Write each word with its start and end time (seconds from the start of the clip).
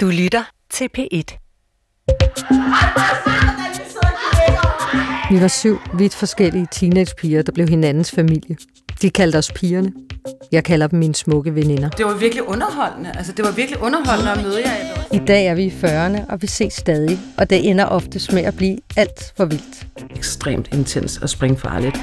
Du 0.00 0.06
lytter 0.06 0.42
til 0.70 0.88
P1. 0.98 1.38
Vi 5.30 5.40
var 5.40 5.48
syv 5.48 5.78
vidt 5.94 6.14
forskellige 6.14 6.66
teenagepiger, 6.72 7.42
der 7.42 7.52
blev 7.52 7.68
hinandens 7.68 8.10
familie. 8.10 8.56
De 9.02 9.10
kaldte 9.10 9.36
os 9.36 9.52
pigerne. 9.52 9.92
Jeg 10.52 10.64
kalder 10.64 10.86
dem 10.86 10.98
mine 10.98 11.14
smukke 11.14 11.54
veninder. 11.54 11.88
Det 11.88 12.06
var 12.06 12.14
virkelig 12.14 12.48
underholdende. 12.48 13.12
Altså, 13.16 13.32
det 13.32 13.44
var 13.44 13.50
virkelig 13.50 13.82
underholdende 13.82 14.32
at 14.32 14.42
møde 14.42 14.58
jer. 14.58 14.72
I 15.12 15.18
dag 15.18 15.46
er 15.46 15.54
vi 15.54 15.64
i 15.64 15.70
40'erne, 15.70 16.32
og 16.32 16.42
vi 16.42 16.46
ses 16.46 16.72
stadig, 16.72 17.18
og 17.38 17.50
det 17.50 17.70
ender 17.70 17.84
oftest 17.84 18.32
med 18.32 18.42
at 18.42 18.56
blive 18.56 18.78
alt 18.96 19.32
for 19.36 19.44
vildt. 19.44 19.86
Ekstremt 20.16 20.68
intens 20.72 21.18
og 21.18 21.28
springfarligt. 21.28 21.96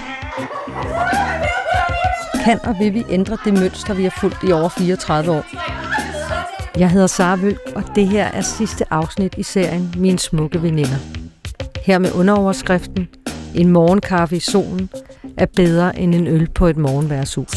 Kan 2.44 2.60
og 2.64 2.76
vil 2.80 2.94
vi 2.94 3.04
ændre 3.10 3.38
det 3.46 3.54
mønster, 3.54 3.94
vi 3.94 4.04
har 4.04 4.18
fulgt 4.20 4.38
i 4.50 4.52
over 4.52 4.70
34 4.70 5.32
år? 5.32 5.46
Jeg 6.78 6.90
hedder 6.90 7.08
Sara 7.08 7.36
Vølk, 7.36 7.72
og 7.76 7.84
det 7.96 8.08
her 8.08 8.26
er 8.26 8.42
sidste 8.42 8.94
afsnit 8.94 9.36
i 9.38 9.44
serien 9.44 9.94
Mine 9.98 10.20
smukke 10.20 10.62
veninder. 10.62 10.98
Her 11.86 12.00
med 12.00 12.12
underoverskriften 12.12 13.08
En 13.56 13.70
morgenkaffe 13.70 14.36
i 14.36 14.40
solen 14.40 14.90
er 15.38 15.46
bedre 15.46 16.00
end 16.00 16.16
en 16.16 16.28
øl 16.28 16.50
på 16.50 16.68
et 16.68 16.78
morgenværshus. 16.78 17.56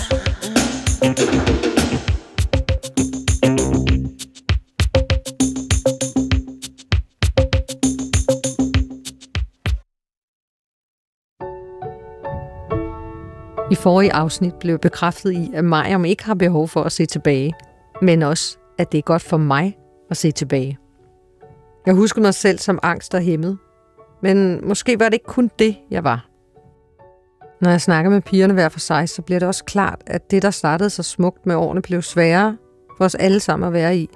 I 13.70 13.74
forrige 13.74 14.12
afsnit 14.12 14.54
blev 14.54 14.78
bekræftet 14.78 15.32
i, 15.32 15.50
at 15.54 15.64
Mariam 15.64 16.04
ikke 16.04 16.24
har 16.24 16.34
behov 16.34 16.68
for 16.68 16.82
at 16.82 16.92
se 16.92 17.06
tilbage, 17.06 17.52
men 18.02 18.22
også, 18.22 18.58
at 18.78 18.92
det 18.92 18.98
er 18.98 19.02
godt 19.02 19.22
for 19.22 19.36
mig 19.36 19.78
at 20.10 20.16
se 20.16 20.30
tilbage. 20.30 20.78
Jeg 21.86 21.94
husker 21.94 22.22
mig 22.22 22.34
selv 22.34 22.58
som 22.58 22.78
angst 22.82 23.14
og 23.14 23.20
hæmmet, 23.20 23.58
men 24.22 24.68
måske 24.68 25.00
var 25.00 25.04
det 25.04 25.14
ikke 25.14 25.26
kun 25.26 25.50
det, 25.58 25.76
jeg 25.90 26.04
var. 26.04 26.28
Når 27.60 27.70
jeg 27.70 27.80
snakker 27.80 28.10
med 28.10 28.20
pigerne 28.20 28.54
hver 28.54 28.68
for 28.68 28.80
sig, 28.80 29.08
så 29.08 29.22
bliver 29.22 29.38
det 29.38 29.48
også 29.48 29.64
klart, 29.64 30.02
at 30.06 30.30
det, 30.30 30.42
der 30.42 30.50
startede 30.50 30.90
så 30.90 31.02
smukt 31.02 31.46
med 31.46 31.54
årene, 31.54 31.82
blev 31.82 32.02
sværere 32.02 32.56
for 32.96 33.04
os 33.04 33.14
alle 33.14 33.40
sammen 33.40 33.66
at 33.66 33.72
være 33.72 33.96
i. 33.96 34.10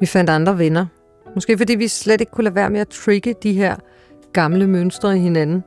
Vi 0.00 0.06
fandt 0.06 0.30
andre 0.30 0.58
venner. 0.58 0.86
Måske 1.34 1.58
fordi 1.58 1.74
vi 1.74 1.88
slet 1.88 2.20
ikke 2.20 2.32
kunne 2.32 2.44
lade 2.44 2.54
være 2.54 2.70
med 2.70 2.80
at 2.80 2.88
trigge 2.88 3.34
de 3.42 3.52
her 3.52 3.76
gamle 4.32 4.66
mønstre 4.66 5.16
i 5.16 5.20
hinanden. 5.20 5.64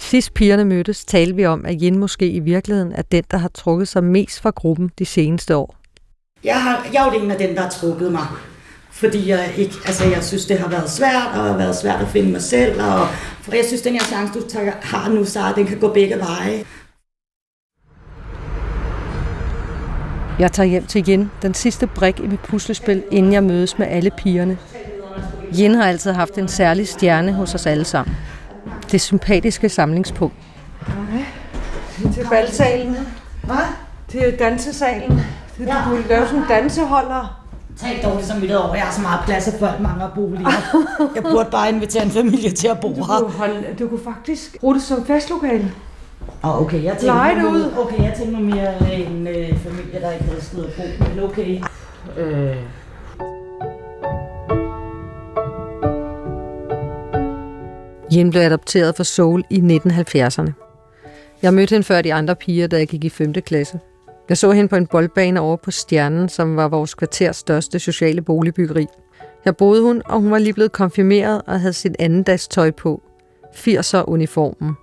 Sidst 0.00 0.34
pigerne 0.34 0.64
mødtes, 0.64 1.04
talte 1.04 1.36
vi 1.36 1.46
om, 1.46 1.64
at 1.64 1.82
Jen 1.82 1.98
måske 1.98 2.30
i 2.30 2.38
virkeligheden 2.38 2.92
er 2.92 3.02
den, 3.02 3.24
der 3.30 3.36
har 3.36 3.48
trukket 3.48 3.88
sig 3.88 4.04
mest 4.04 4.40
fra 4.40 4.50
gruppen 4.50 4.90
de 4.98 5.04
seneste 5.04 5.56
år. 5.56 5.76
Jeg, 6.44 6.62
har, 6.62 6.86
jeg 6.92 7.06
er 7.06 7.14
jo 7.14 7.24
en 7.24 7.30
af 7.30 7.38
dem, 7.38 7.54
der 7.54 7.62
har 7.62 7.70
trukket 7.70 8.12
mig. 8.12 8.26
Fordi 8.90 9.28
jeg, 9.28 9.52
ikke, 9.56 9.74
altså 9.86 10.04
jeg 10.04 10.24
synes, 10.24 10.46
det 10.46 10.58
har 10.58 10.68
været 10.68 10.90
svært, 10.90 11.26
og 11.26 11.44
har 11.44 11.56
været 11.56 11.76
svært 11.76 12.00
at 12.00 12.08
finde 12.08 12.32
mig 12.32 12.42
selv. 12.42 12.82
Og, 12.82 13.06
for 13.42 13.54
jeg 13.54 13.64
synes, 13.64 13.82
den 13.82 13.92
her 13.92 14.00
chance, 14.00 14.40
du 14.40 14.48
tager, 14.48 14.72
har 14.82 15.10
nu, 15.10 15.24
så 15.24 15.40
den 15.56 15.66
kan 15.66 15.78
gå 15.78 15.92
begge 15.92 16.18
veje. 16.18 16.64
Jeg 20.38 20.52
tager 20.52 20.66
hjem 20.66 20.86
til 20.86 21.04
Jen, 21.08 21.30
den 21.42 21.54
sidste 21.54 21.86
brik 21.86 22.20
i 22.20 22.26
mit 22.26 22.40
puslespil, 22.40 23.02
inden 23.10 23.32
jeg 23.32 23.44
mødes 23.44 23.78
med 23.78 23.86
alle 23.86 24.10
pigerne. 24.18 24.58
Jen 25.52 25.74
har 25.74 25.84
altid 25.84 26.12
haft 26.12 26.38
en 26.38 26.48
særlig 26.48 26.88
stjerne 26.88 27.32
hos 27.32 27.54
os 27.54 27.66
alle 27.66 27.84
sammen. 27.84 28.16
Det 28.92 29.00
sympatiske 29.00 29.68
samlingspunkt. 29.68 30.34
Nej, 30.88 31.24
til 32.12 32.26
balsalen. 32.30 32.96
Hvad? 33.44 33.56
Til 34.08 34.36
dansesalen. 34.38 35.10
Det, 35.58 35.66
Ja. 35.66 35.74
Du 35.74 35.90
kunne 35.90 36.08
lave 36.08 36.26
sådan 36.26 36.38
en 36.42 36.48
danseholder. 36.48 37.36
Tag 37.76 38.00
dårligt 38.04 38.26
som 38.26 38.40
mit 38.40 38.50
over. 38.52 38.74
Jeg 38.74 38.82
har 38.84 38.92
så 38.92 39.00
meget 39.00 39.20
plads, 39.26 39.48
at 39.48 39.54
folk 39.60 39.80
mangler 39.80 40.08
boliger. 40.14 40.50
Jeg 41.14 41.22
burde 41.22 41.48
bare 41.50 41.68
invitere 41.68 42.04
en 42.04 42.10
familie 42.10 42.50
til 42.50 42.68
at 42.68 42.80
bo 42.80 42.88
Du 42.88 42.94
her. 42.94 43.18
kunne, 43.20 43.30
holde, 43.32 43.64
du 43.78 43.88
kunne 43.88 44.00
faktisk 44.04 44.60
bruge 44.60 44.74
det 44.74 44.82
som 44.82 45.06
festlokale. 45.06 45.72
Oh, 46.42 46.62
okay, 46.62 46.82
jeg 46.84 46.90
tænkte, 46.92 47.06
Lege 47.06 47.34
det 47.34 47.44
mig- 47.44 47.52
ud. 47.52 47.72
Okay, 47.78 48.02
jeg 48.04 48.14
tænkte 48.16 48.36
mig 48.36 48.42
mere 48.54 48.92
en 48.92 49.26
øh, 49.26 49.58
familie, 49.58 50.00
der 50.00 50.10
ikke 50.12 50.24
havde 50.24 50.44
sted 50.44 50.64
at 50.64 50.72
bo. 50.76 51.04
Men 51.14 51.24
okay. 51.24 51.60
Øh. 52.16 52.56
Jen 58.12 58.30
blev 58.30 58.42
adopteret 58.42 58.96
fra 58.96 59.04
Seoul 59.04 59.44
i 59.50 59.58
1970'erne. 59.58 60.52
Jeg 61.42 61.54
mødte 61.54 61.72
hende 61.74 61.84
før 61.84 62.02
de 62.02 62.14
andre 62.14 62.36
piger, 62.36 62.66
da 62.66 62.76
jeg 62.76 62.88
gik 62.88 63.04
i 63.04 63.08
5. 63.08 63.32
klasse. 63.32 63.80
Jeg 64.28 64.38
så 64.38 64.50
hende 64.50 64.68
på 64.68 64.76
en 64.76 64.86
boldbane 64.86 65.40
over 65.40 65.56
på 65.56 65.70
Stjernen, 65.70 66.28
som 66.28 66.56
var 66.56 66.68
vores 66.68 66.94
kvarters 66.94 67.36
største 67.36 67.78
sociale 67.78 68.22
boligbyggeri. 68.22 68.86
Her 69.44 69.52
boede 69.52 69.82
hun, 69.82 70.02
og 70.04 70.20
hun 70.20 70.30
var 70.30 70.38
lige 70.38 70.52
blevet 70.52 70.72
konfirmeret 70.72 71.42
og 71.46 71.60
havde 71.60 71.72
sit 71.72 71.96
andendags 71.98 72.48
tøj 72.48 72.70
på. 72.70 73.02
80'er 73.54 74.04
uniformen, 74.08 74.74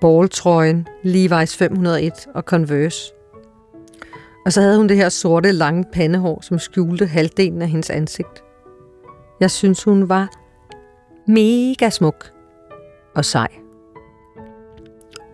balltrøjen, 0.00 0.88
Levi's 1.04 1.56
501 1.56 2.12
og 2.34 2.42
Converse. 2.42 3.12
Og 4.46 4.52
så 4.52 4.60
havde 4.60 4.76
hun 4.76 4.88
det 4.88 4.96
her 4.96 5.08
sorte, 5.08 5.52
lange 5.52 5.84
pandehår, 5.92 6.40
som 6.42 6.58
skjulte 6.58 7.06
halvdelen 7.06 7.62
af 7.62 7.68
hendes 7.68 7.90
ansigt. 7.90 8.44
Jeg 9.40 9.50
synes, 9.50 9.84
hun 9.84 10.08
var 10.08 10.28
mega 11.26 11.90
smuk 11.90 12.39
og 13.20 13.24
sej. 13.24 13.48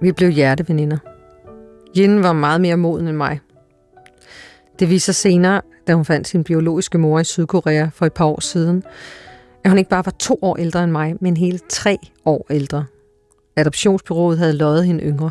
Vi 0.00 0.12
blev 0.12 0.30
hjerteveninder. 0.30 0.98
Jen 1.96 2.22
var 2.22 2.32
meget 2.32 2.60
mere 2.60 2.76
moden 2.76 3.08
end 3.08 3.16
mig. 3.16 3.40
Det 4.78 4.90
viser 4.90 5.12
sig 5.12 5.14
senere, 5.14 5.60
da 5.86 5.94
hun 5.94 6.04
fandt 6.04 6.28
sin 6.28 6.44
biologiske 6.44 6.98
mor 6.98 7.18
i 7.20 7.24
Sydkorea 7.24 7.88
for 7.94 8.06
et 8.06 8.12
par 8.12 8.24
år 8.24 8.40
siden, 8.40 8.82
at 9.64 9.70
hun 9.70 9.78
ikke 9.78 9.90
bare 9.90 10.06
var 10.06 10.12
to 10.18 10.38
år 10.42 10.56
ældre 10.56 10.84
end 10.84 10.92
mig, 10.92 11.14
men 11.20 11.36
hele 11.36 11.58
tre 11.68 11.98
år 12.24 12.46
ældre. 12.50 12.84
Adoptionsbyrået 13.56 14.38
havde 14.38 14.52
løjet 14.56 14.86
hende 14.86 15.04
yngre. 15.04 15.30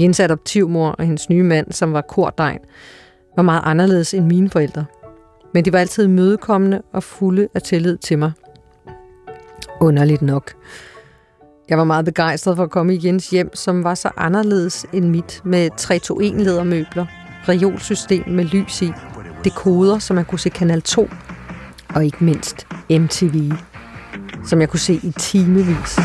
Jens 0.00 0.20
adoptivmor 0.20 0.88
og 0.88 1.04
hendes 1.04 1.30
nye 1.30 1.42
mand, 1.42 1.72
som 1.72 1.92
var 1.92 2.00
kordegn, 2.00 2.60
var 3.36 3.42
meget 3.42 3.62
anderledes 3.64 4.14
end 4.14 4.26
mine 4.26 4.50
forældre. 4.50 4.84
Men 5.54 5.64
de 5.64 5.72
var 5.72 5.78
altid 5.78 6.08
mødekommende 6.08 6.82
og 6.92 7.02
fulde 7.02 7.48
af 7.54 7.62
tillid 7.62 7.96
til 7.96 8.18
mig. 8.18 8.32
Underligt 9.80 10.22
nok. 10.22 10.54
Jeg 11.68 11.78
var 11.78 11.84
meget 11.84 12.04
begejstret 12.04 12.56
for 12.56 12.64
at 12.64 12.70
komme 12.70 12.94
i 12.94 13.00
Jens 13.04 13.30
hjem, 13.30 13.54
som 13.54 13.84
var 13.84 13.94
så 13.94 14.10
anderledes 14.16 14.86
end 14.92 15.04
mit, 15.04 15.40
med 15.44 15.70
3-2-1 15.80 16.42
ledermøbler, 16.42 17.06
reolsystem 17.48 18.24
med 18.28 18.44
lys 18.44 18.82
i, 18.82 18.92
dekoder, 19.44 19.98
så 19.98 20.14
man 20.14 20.24
kunne 20.24 20.38
se 20.38 20.48
Kanal 20.50 20.82
2, 20.82 21.08
og 21.94 22.04
ikke 22.04 22.24
mindst 22.24 22.66
MTV, 22.90 23.52
som 24.46 24.60
jeg 24.60 24.68
kunne 24.68 24.80
se 24.80 24.94
i 24.94 25.12
timevis. 25.18 25.98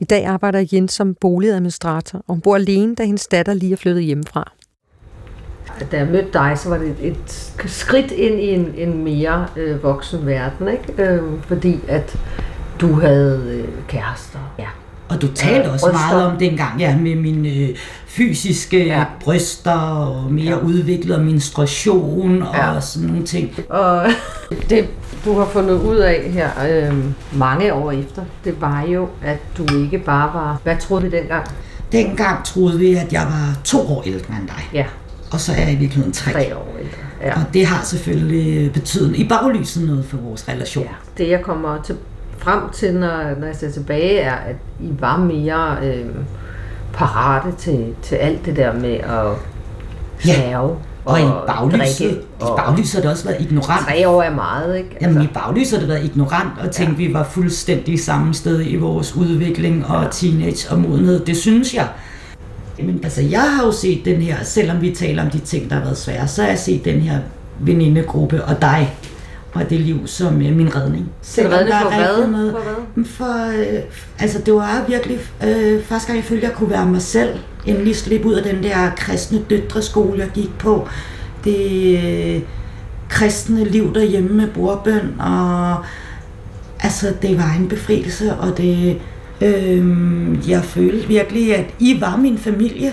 I 0.00 0.04
dag 0.04 0.26
arbejder 0.26 0.66
Jens 0.72 0.92
som 0.92 1.14
boligadministrator, 1.20 2.18
og 2.18 2.34
hun 2.34 2.40
bor 2.40 2.54
alene, 2.54 2.94
da 2.94 3.04
hendes 3.04 3.26
datter 3.26 3.54
lige 3.54 3.72
er 3.72 3.76
flyttet 3.76 4.04
hjemmefra. 4.04 4.52
Da 5.92 5.96
jeg 5.98 6.06
mødte 6.06 6.28
dig, 6.32 6.52
så 6.56 6.68
var 6.68 6.78
det 6.78 6.88
et, 6.88 7.06
et 7.06 7.70
skridt 7.70 8.10
ind 8.10 8.40
i 8.40 8.48
en, 8.48 8.74
en 8.76 9.04
mere 9.04 9.46
øh, 9.56 9.82
voksen 9.82 10.26
verden, 10.26 10.68
ikke? 10.68 11.02
Øh, 11.02 11.22
fordi 11.46 11.80
at 11.88 12.16
du 12.80 13.00
havde 13.00 13.42
øh, 13.46 13.68
kærester. 13.88 14.38
Ja. 14.58 14.66
Og 15.08 15.22
du 15.22 15.26
talte 15.34 15.60
Ja, 15.68 15.72
også 15.72 15.86
bryster. 15.86 16.06
meget 16.10 16.26
om 16.26 16.38
dengang, 16.38 16.80
ja, 16.80 16.96
med 16.96 17.14
mine 17.16 17.48
øh, 17.48 17.68
fysiske 18.06 18.84
Ja. 18.86 19.04
bryster 19.20 19.72
og 19.78 20.32
mere 20.32 20.44
Ja. 20.44 20.58
udviklet 20.58 21.20
menstruation 21.24 22.42
og 22.42 22.54
ja. 22.54 22.80
sådan 22.80 23.08
nogle 23.08 23.24
ting. 23.26 23.50
Og 23.68 24.04
det, 24.70 24.88
du 25.24 25.38
har 25.38 25.44
fundet 25.46 25.74
ud 25.80 25.96
af 25.96 26.30
her 26.32 26.48
øh, 26.70 26.94
mange 27.38 27.74
år 27.74 27.92
efter, 27.92 28.22
det 28.44 28.60
var 28.60 28.82
jo, 28.82 29.08
at 29.24 29.38
du 29.58 29.66
ikke 29.82 29.98
bare 29.98 30.30
var... 30.34 30.60
Hvad 30.62 30.76
troede 30.80 31.02
vi 31.02 31.10
dengang? 31.10 31.46
Dengang 31.92 32.44
troede 32.44 32.78
vi, 32.78 32.94
at 32.94 33.12
jeg 33.12 33.22
var 33.22 33.56
to 33.64 33.78
år 33.96 34.02
ældre 34.06 34.34
end 34.40 34.48
dig, 34.48 34.68
Ja, 34.74 34.84
og 35.32 35.40
så 35.40 35.52
er 35.52 35.60
jeg 35.60 35.72
i 35.72 35.76
virkeligheden 35.76 36.12
tre. 36.12 36.32
tre 36.32 36.56
år 36.56 36.76
ældre. 36.78 36.96
Ja. 37.22 37.34
Og 37.34 37.42
det 37.54 37.66
har 37.66 37.84
selvfølgelig 37.84 38.66
øh, 38.66 38.72
betydning 38.72 39.18
i 39.18 39.28
baglyset 39.28 39.86
noget 39.86 40.04
for 40.04 40.16
vores 40.16 40.48
relation. 40.48 40.84
Ja. 40.84 41.22
Det 41.24 41.30
jeg 41.30 41.42
kommer 41.42 41.82
til, 41.82 41.96
frem 42.38 42.60
til, 42.72 42.94
når, 42.94 43.38
når 43.38 43.46
jeg 43.46 43.56
ser 43.56 43.70
tilbage, 43.70 44.18
er, 44.18 44.34
at 44.34 44.56
I 44.80 44.90
var 45.00 45.16
mere 45.16 45.76
øh, 45.82 46.06
parate 46.92 47.52
til, 47.58 47.94
til 48.02 48.14
alt 48.16 48.46
det 48.46 48.56
der 48.56 48.72
med 48.72 48.94
at 48.94 49.26
Ja. 50.26 50.34
snæve 50.34 50.76
Og 51.04 51.20
i 51.20 51.24
baglyset, 51.46 52.10
i 52.40 52.44
baglyset 52.56 52.94
har 52.94 53.00
det 53.00 53.10
også 53.10 53.24
været 53.24 53.40
ignorant. 53.40 53.86
Tre 53.86 54.08
år 54.08 54.22
er 54.22 54.34
meget, 54.34 54.76
ikke? 54.76 54.88
Altså, 54.92 55.08
Jamen 55.08 55.22
i 55.22 55.26
baglyset 55.34 55.72
har 55.72 55.86
det 55.86 55.88
været 55.94 56.04
ignorant 56.04 56.48
og 56.60 56.70
tænkt, 56.70 57.00
ja. 57.00 57.06
vi 57.06 57.14
var 57.14 57.24
fuldstændig 57.24 58.00
samme 58.00 58.34
sted 58.34 58.66
i 58.66 58.76
vores 58.76 59.16
udvikling 59.16 59.86
og 59.86 60.10
teenage 60.10 60.70
og 60.70 60.78
modenhed. 60.78 61.24
Det 61.24 61.36
synes 61.36 61.74
jeg. 61.74 61.88
Men 62.84 63.00
altså, 63.04 63.22
jeg 63.22 63.40
har 63.56 63.64
jo 63.66 63.72
set 63.72 64.04
den 64.04 64.22
her, 64.22 64.36
selvom 64.44 64.82
vi 64.82 64.90
taler 64.90 65.24
om 65.24 65.30
de 65.30 65.38
ting, 65.38 65.70
der 65.70 65.76
har 65.76 65.82
været 65.82 65.98
svære, 65.98 66.28
så 66.28 66.42
har 66.42 66.48
jeg 66.48 66.58
set 66.58 66.84
den 66.84 67.00
her 67.00 67.18
venindegruppe 67.60 68.44
og 68.44 68.62
dig. 68.62 68.94
og 69.52 69.70
det 69.70 69.80
liv 69.80 70.06
som 70.06 70.42
øh, 70.42 70.56
min 70.56 70.76
redning. 70.76 71.08
Selvom 71.22 71.52
redning 71.52 71.74
for 71.82 71.88
hvad? 71.88 72.26
Noget, 72.28 72.52
For 72.52 72.60
hvad? 72.94 73.04
For, 73.04 73.74
øh, 73.74 73.80
altså 74.18 74.38
det 74.46 74.54
var 74.54 74.84
virkelig 74.88 75.18
øh, 75.44 75.82
første 75.82 76.06
gang 76.06 76.16
jeg 76.16 76.24
følte, 76.24 76.46
jeg 76.46 76.54
kunne 76.54 76.70
være 76.70 76.86
mig 76.86 77.02
selv. 77.02 77.38
Endelig 77.66 77.96
slippe 77.96 78.28
ud 78.28 78.34
af 78.34 78.42
den 78.54 78.62
der 78.62 78.90
kristne 78.96 79.38
døtreskole, 79.50 80.18
jeg 80.18 80.28
gik 80.34 80.58
på. 80.58 80.88
Det 81.44 81.98
øh, 82.04 82.40
kristne 83.08 83.64
liv 83.64 83.94
derhjemme 83.94 84.28
med 84.36 84.46
bordbøn, 84.54 85.20
og 85.20 85.76
altså 86.80 87.12
det 87.22 87.38
var 87.38 87.54
en 87.58 87.68
befrielse, 87.68 88.34
og 88.34 88.56
det, 88.56 89.00
øh, 89.40 90.50
jeg 90.50 90.64
følte 90.64 91.08
virkelig, 91.08 91.56
at 91.56 91.74
I 91.78 92.00
var 92.00 92.16
min 92.16 92.38
familie. 92.38 92.92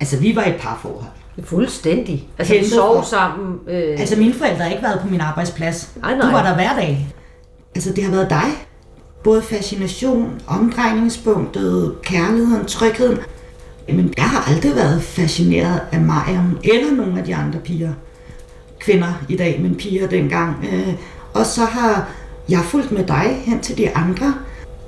Altså 0.00 0.16
vi 0.20 0.36
var 0.36 0.44
et 0.44 0.56
parforhold. 0.60 1.10
Fuldstændig. 1.44 2.28
Altså, 2.38 2.54
vi 2.54 2.64
sov 2.64 3.04
sammen. 3.04 3.58
Øh, 3.68 4.00
Altså 4.00 4.16
mine 4.18 4.34
forældre 4.34 4.62
har 4.64 4.70
ikke 4.70 4.82
været 4.82 5.00
på 5.00 5.06
min 5.08 5.20
arbejdsplads. 5.20 5.90
Nej, 6.02 6.16
nej. 6.16 6.26
Du 6.26 6.32
var 6.32 6.42
der 6.42 6.54
hver 6.54 6.74
dag. 6.76 7.08
Altså 7.74 7.92
det 7.92 8.04
har 8.04 8.10
været 8.10 8.30
dig. 8.30 8.48
Både 9.24 9.42
fascination, 9.42 10.30
omdrejningspunktet, 10.46 11.94
kærligheden, 12.02 12.64
trygheden. 12.66 13.18
Men 13.88 14.14
jeg 14.16 14.24
har 14.24 14.52
aldrig 14.54 14.74
været 14.76 15.02
fascineret 15.02 15.80
af 15.92 16.00
Mariam 16.00 16.58
eller 16.64 16.92
nogle 16.92 17.18
af 17.18 17.24
de 17.24 17.34
andre 17.36 17.58
piger. 17.58 17.92
Kvinder 18.80 19.12
i 19.28 19.36
dag, 19.36 19.60
men 19.62 19.74
piger 19.74 20.08
dengang. 20.08 20.56
Øh, 20.72 20.94
Og 21.34 21.46
så 21.46 21.64
har 21.64 22.08
jeg 22.48 22.60
fulgt 22.60 22.92
med 22.92 23.04
dig 23.04 23.42
hen 23.44 23.60
til 23.60 23.78
de 23.78 23.96
andre. 23.96 24.34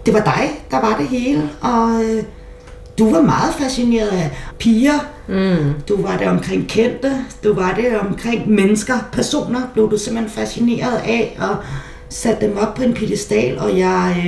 Det 0.06 0.14
var 0.14 0.20
dig, 0.20 0.64
der 0.70 0.80
var 0.80 0.96
det 0.98 1.06
hele, 1.06 1.50
og 1.62 2.04
øh, 2.04 2.22
du 2.98 3.10
var 3.10 3.20
meget 3.20 3.54
fascineret 3.54 4.08
af 4.08 4.30
piger. 4.58 5.06
Mm. 5.28 5.74
Du 5.88 6.02
var 6.02 6.16
det 6.16 6.28
omkring 6.28 6.68
kendte, 6.68 7.12
du 7.44 7.54
var 7.54 7.74
det 7.74 7.98
omkring 8.00 8.50
mennesker, 8.50 8.94
personer, 9.12 9.60
blev 9.72 9.90
du 9.90 9.98
simpelthen 9.98 10.30
fascineret 10.30 10.96
af, 10.96 11.38
og 11.40 11.56
satte 12.08 12.46
dem 12.46 12.58
op 12.58 12.74
på 12.74 12.82
en 12.82 12.94
pedestal, 12.94 13.58
og 13.58 13.78
jeg... 13.78 14.24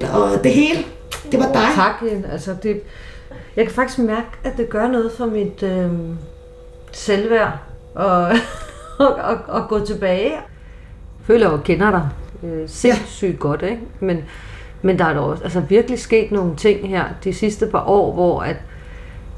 Øh, 0.00 0.14
og 0.14 0.44
det 0.44 0.52
hele, 0.52 0.84
det 1.32 1.40
var 1.40 1.52
dig. 1.52 1.68
Tak, 1.74 2.02
altså 2.32 2.54
det, 2.62 2.80
jeg 3.56 3.64
kan 3.64 3.74
faktisk 3.74 3.98
mærke, 3.98 4.26
at 4.44 4.56
det 4.56 4.68
gør 4.68 4.88
noget 4.88 5.12
for 5.16 5.26
mit 5.26 5.62
øh, 5.62 5.90
selvværd 6.92 7.52
og, 7.94 8.26
og, 8.98 9.14
og, 9.14 9.36
og 9.48 9.68
gå 9.68 9.84
tilbage. 9.84 10.30
Jeg 10.30 10.42
føler, 11.24 11.46
at 11.46 11.52
jeg 11.52 11.64
kender 11.64 11.90
dig 11.90 12.08
øh, 12.42 12.68
sindssygt 12.68 13.38
godt, 13.38 13.62
ikke? 13.62 13.80
Men, 14.00 14.24
men 14.86 14.98
der 14.98 15.04
er 15.04 15.14
dog 15.14 15.38
altså, 15.42 15.60
virkelig 15.60 15.98
sket 15.98 16.32
nogle 16.32 16.56
ting 16.56 16.88
her 16.88 17.04
de 17.24 17.32
sidste 17.32 17.66
par 17.66 17.84
år, 17.88 18.12
hvor 18.12 18.40
at, 18.40 18.56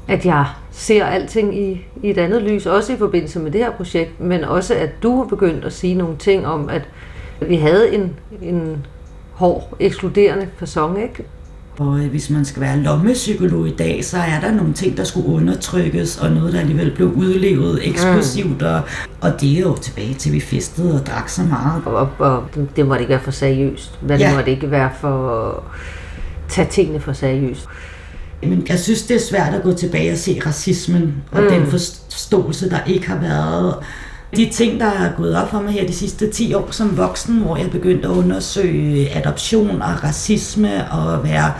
at 0.07 0.25
jeg 0.25 0.45
ser 0.71 1.05
alting 1.05 1.57
i, 1.57 1.85
i 2.03 2.09
et 2.09 2.17
andet 2.17 2.41
lys, 2.41 2.65
også 2.65 2.93
i 2.93 2.97
forbindelse 2.97 3.39
med 3.39 3.51
det 3.51 3.61
her 3.61 3.71
projekt, 3.71 4.19
men 4.19 4.43
også 4.43 4.75
at 4.75 4.89
du 5.03 5.17
har 5.17 5.23
begyndt 5.23 5.65
at 5.65 5.73
sige 5.73 5.95
nogle 5.95 6.17
ting 6.17 6.47
om, 6.47 6.69
at 6.69 6.89
vi 7.41 7.55
havde 7.55 7.95
en, 7.95 8.15
en 8.41 8.85
hård, 9.33 9.73
ekskluderende 9.79 10.47
fasong, 10.57 11.01
ikke? 11.01 11.25
Og 11.79 11.97
hvis 11.99 12.29
man 12.29 12.45
skal 12.45 12.61
være 12.61 12.77
lommepsykolog 12.77 13.67
i 13.67 13.75
dag, 13.75 14.05
så 14.05 14.17
er 14.17 14.39
der 14.41 14.51
nogle 14.51 14.73
ting, 14.73 14.97
der 14.97 15.03
skulle 15.03 15.27
undertrykkes, 15.27 16.17
og 16.17 16.31
noget, 16.31 16.53
der 16.53 16.59
alligevel 16.59 16.91
blev 16.95 17.11
udlevet 17.13 17.87
eksplosivt. 17.87 18.61
Og, 18.61 18.81
og 19.21 19.41
det 19.41 19.57
er 19.57 19.59
jo 19.61 19.75
tilbage 19.77 20.13
til, 20.13 20.29
at 20.29 20.33
vi 20.33 20.39
festede 20.39 20.99
og 21.01 21.05
drak 21.05 21.29
så 21.29 21.41
meget. 21.43 21.81
Og, 21.85 22.09
og 22.19 22.43
det- 22.55 22.67
det 22.75 22.87
måtte 22.87 23.01
ikke 23.01 23.11
være 23.11 23.21
for 23.23 23.31
seriøst. 23.31 23.99
Men 24.01 24.19
Ja. 24.19 24.27
det 24.27 24.35
måtte 24.35 24.51
ikke 24.51 24.71
være 24.71 24.89
for 25.01 25.29
at 25.49 25.55
tage 26.49 26.67
tingene 26.71 26.99
for 26.99 27.13
seriøst. 27.13 27.65
Men 28.43 28.65
jeg 28.69 28.79
synes, 28.79 29.01
det 29.01 29.15
er 29.15 29.21
svært 29.29 29.53
at 29.53 29.63
gå 29.63 29.73
tilbage 29.73 30.11
og 30.11 30.17
se 30.17 30.41
racismen, 30.45 31.13
og 31.31 31.41
mm. 31.41 31.49
den 31.49 31.65
forståelse, 31.67 32.69
der 32.69 32.79
ikke 32.87 33.07
har 33.09 33.19
været. 33.19 33.75
De 34.35 34.49
ting, 34.49 34.79
der 34.79 34.85
er 34.85 35.11
gået 35.17 35.35
op 35.35 35.49
for 35.49 35.61
mig 35.61 35.73
her 35.73 35.87
de 35.87 35.93
sidste 35.93 36.29
10 36.29 36.53
år 36.53 36.67
som 36.71 36.97
voksen, 36.97 37.35
hvor 37.35 37.57
jeg 37.57 37.71
begyndte 37.71 38.07
at 38.07 38.11
undersøge 38.11 39.15
adoption 39.17 39.81
og 39.81 40.03
racisme 40.03 40.91
og 40.91 41.23
være 41.23 41.53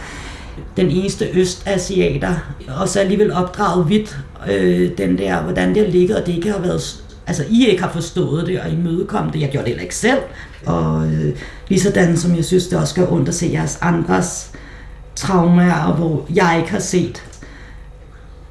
den 0.78 0.92
eneste 0.92 1.28
østasiater, 1.34 2.36
og 2.80 2.90
så 2.90 3.00
alligevel 3.00 3.34
opdraget 3.34 3.90
vidt 3.90 4.20
øh, 4.52 4.98
den 4.98 5.18
der, 5.18 5.42
hvordan 5.42 5.76
det 5.76 5.86
har 5.86 5.92
ligget, 5.92 6.18
og 6.18 6.26
det 6.26 6.36
ikke 6.36 6.52
har 6.52 6.60
været, 6.60 7.04
altså 7.28 7.44
I 7.50 7.68
ikke 7.68 7.84
har 7.84 7.92
forstået 7.92 8.48
det 8.48 8.60
og 8.60 8.70
imødekommet 8.70 9.34
det, 9.34 9.42
jeg 9.42 9.50
gjorde 9.50 9.66
det 9.66 9.72
heller 9.72 9.84
ikke 9.84 9.96
selv, 9.96 10.20
og 10.66 11.06
øh, 11.08 11.36
lige 11.68 11.80
sådan 11.80 12.18
som 12.18 12.36
jeg 12.36 12.46
synes, 12.46 12.68
det 12.68 12.80
også 12.80 12.96
gør 12.96 13.12
ondt 13.12 13.30
at 13.30 13.36
se 13.36 13.50
jeres 13.54 13.78
andres 13.82 14.52
traumer, 15.16 15.94
hvor 15.94 16.26
jeg 16.36 16.56
ikke 16.60 16.72
har 16.72 16.80
set. 16.80 17.24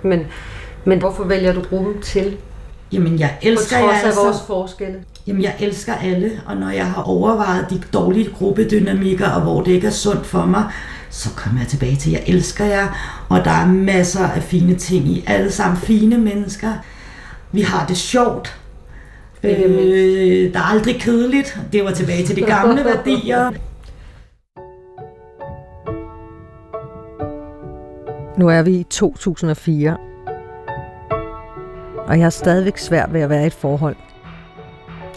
Men, 0.02 0.20
men 0.84 0.98
hvorfor 0.98 1.24
vælger 1.24 1.52
du 1.52 1.60
gruppen 1.60 2.02
til? 2.02 2.36
Jamen, 2.92 3.18
jeg 3.18 3.36
elsker 3.42 3.78
jer 3.78 3.88
altså. 3.88 4.22
vores 4.22 4.36
forskelle. 4.46 4.98
Jamen, 5.26 5.42
jeg 5.42 5.54
elsker 5.60 5.94
alle, 5.94 6.30
og 6.46 6.56
når 6.56 6.70
jeg 6.70 6.86
har 6.86 7.02
overvejet 7.02 7.66
de 7.70 7.82
dårlige 7.92 8.30
gruppedynamikker, 8.30 9.30
og 9.30 9.40
hvor 9.40 9.62
det 9.62 9.72
ikke 9.72 9.86
er 9.86 9.90
sundt 9.90 10.26
for 10.26 10.46
mig, 10.46 10.64
så 11.10 11.28
kommer 11.36 11.60
jeg 11.60 11.68
tilbage 11.68 11.96
til, 11.96 12.14
at 12.14 12.20
jeg 12.20 12.34
elsker 12.34 12.64
jer, 12.64 12.88
og 13.28 13.44
der 13.44 13.50
er 13.50 13.66
masser 13.66 14.28
af 14.28 14.42
fine 14.42 14.74
ting 14.74 15.08
i. 15.08 15.24
Alle 15.26 15.52
sammen 15.52 15.80
fine 15.80 16.18
mennesker. 16.18 16.72
Vi 17.52 17.60
har 17.60 17.86
det 17.86 17.96
sjovt. 17.96 18.58
Øh, 19.42 20.52
der 20.52 20.58
er 20.58 20.70
aldrig 20.72 21.00
kedeligt. 21.00 21.58
Det 21.72 21.84
var 21.84 21.90
tilbage 21.90 22.26
til 22.26 22.36
de 22.36 22.42
gamle 22.42 22.84
værdier. 22.94 23.50
Nu 28.38 28.48
er 28.48 28.62
vi 28.62 28.70
i 28.70 28.82
2004. 28.82 30.07
Og 32.08 32.16
jeg 32.16 32.24
har 32.24 32.30
stadigvæk 32.30 32.78
svært 32.78 33.12
ved 33.12 33.20
at 33.20 33.30
være 33.30 33.44
i 33.44 33.46
et 33.46 33.52
forhold. 33.52 33.96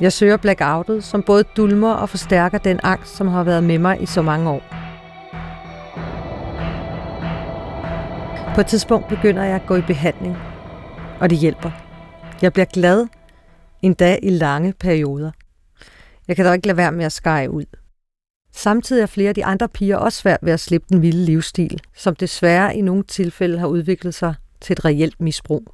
Jeg 0.01 0.13
søger 0.13 0.37
blackoutet, 0.37 1.03
som 1.03 1.23
både 1.23 1.43
dulmer 1.43 1.93
og 1.93 2.09
forstærker 2.09 2.57
den 2.57 2.79
angst, 2.83 3.15
som 3.15 3.27
har 3.27 3.43
været 3.43 3.63
med 3.63 3.79
mig 3.79 4.01
i 4.01 4.05
så 4.05 4.21
mange 4.21 4.49
år. 4.49 4.61
På 8.55 8.61
et 8.61 8.67
tidspunkt 8.67 9.07
begynder 9.07 9.43
jeg 9.43 9.55
at 9.55 9.65
gå 9.67 9.75
i 9.75 9.81
behandling, 9.81 10.37
og 11.19 11.29
det 11.29 11.37
hjælper. 11.37 11.71
Jeg 12.41 12.53
bliver 12.53 12.65
glad, 12.65 13.07
endda 13.81 14.17
i 14.23 14.29
lange 14.29 14.73
perioder. 14.73 15.31
Jeg 16.27 16.35
kan 16.35 16.45
dog 16.45 16.55
ikke 16.55 16.67
lade 16.67 16.77
være 16.77 16.91
med 16.91 17.05
at 17.05 17.11
skære 17.11 17.51
ud. 17.51 17.65
Samtidig 18.53 19.01
er 19.01 19.05
flere 19.05 19.29
af 19.29 19.35
de 19.35 19.45
andre 19.45 19.69
piger 19.69 19.97
også 19.97 20.19
svært 20.19 20.39
ved 20.41 20.53
at 20.53 20.59
slippe 20.59 20.87
den 20.89 21.01
vilde 21.01 21.25
livsstil, 21.25 21.79
som 21.95 22.15
desværre 22.15 22.75
i 22.75 22.81
nogle 22.81 23.03
tilfælde 23.03 23.59
har 23.59 23.67
udviklet 23.67 24.13
sig 24.13 24.35
til 24.61 24.73
et 24.73 24.85
reelt 24.85 25.21
misbrug 25.21 25.73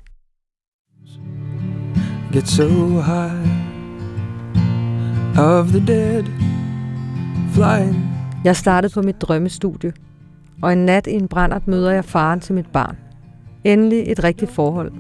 get 2.34 2.48
so 2.48 2.68
high 3.00 3.48
of 5.38 5.68
the 5.68 5.80
dead 5.88 6.24
flying 7.54 8.08
Jeg 8.44 8.56
startede 8.56 8.94
på 8.94 9.02
mit 9.02 9.22
drømmestudie, 9.22 9.94
og 10.62 10.74
en 10.74 10.78
nat 10.78 11.08
i 11.08 11.14
en 11.14 11.28
brændert 11.28 11.68
møder 11.68 11.92
jeg 11.92 12.06
faren 12.06 12.40
til 12.40 12.56
mit 12.56 12.68
barn. 12.74 12.98
Endelig 13.64 14.04
et 14.12 14.24
rigtigt 14.24 14.52
forhold. 14.52 14.92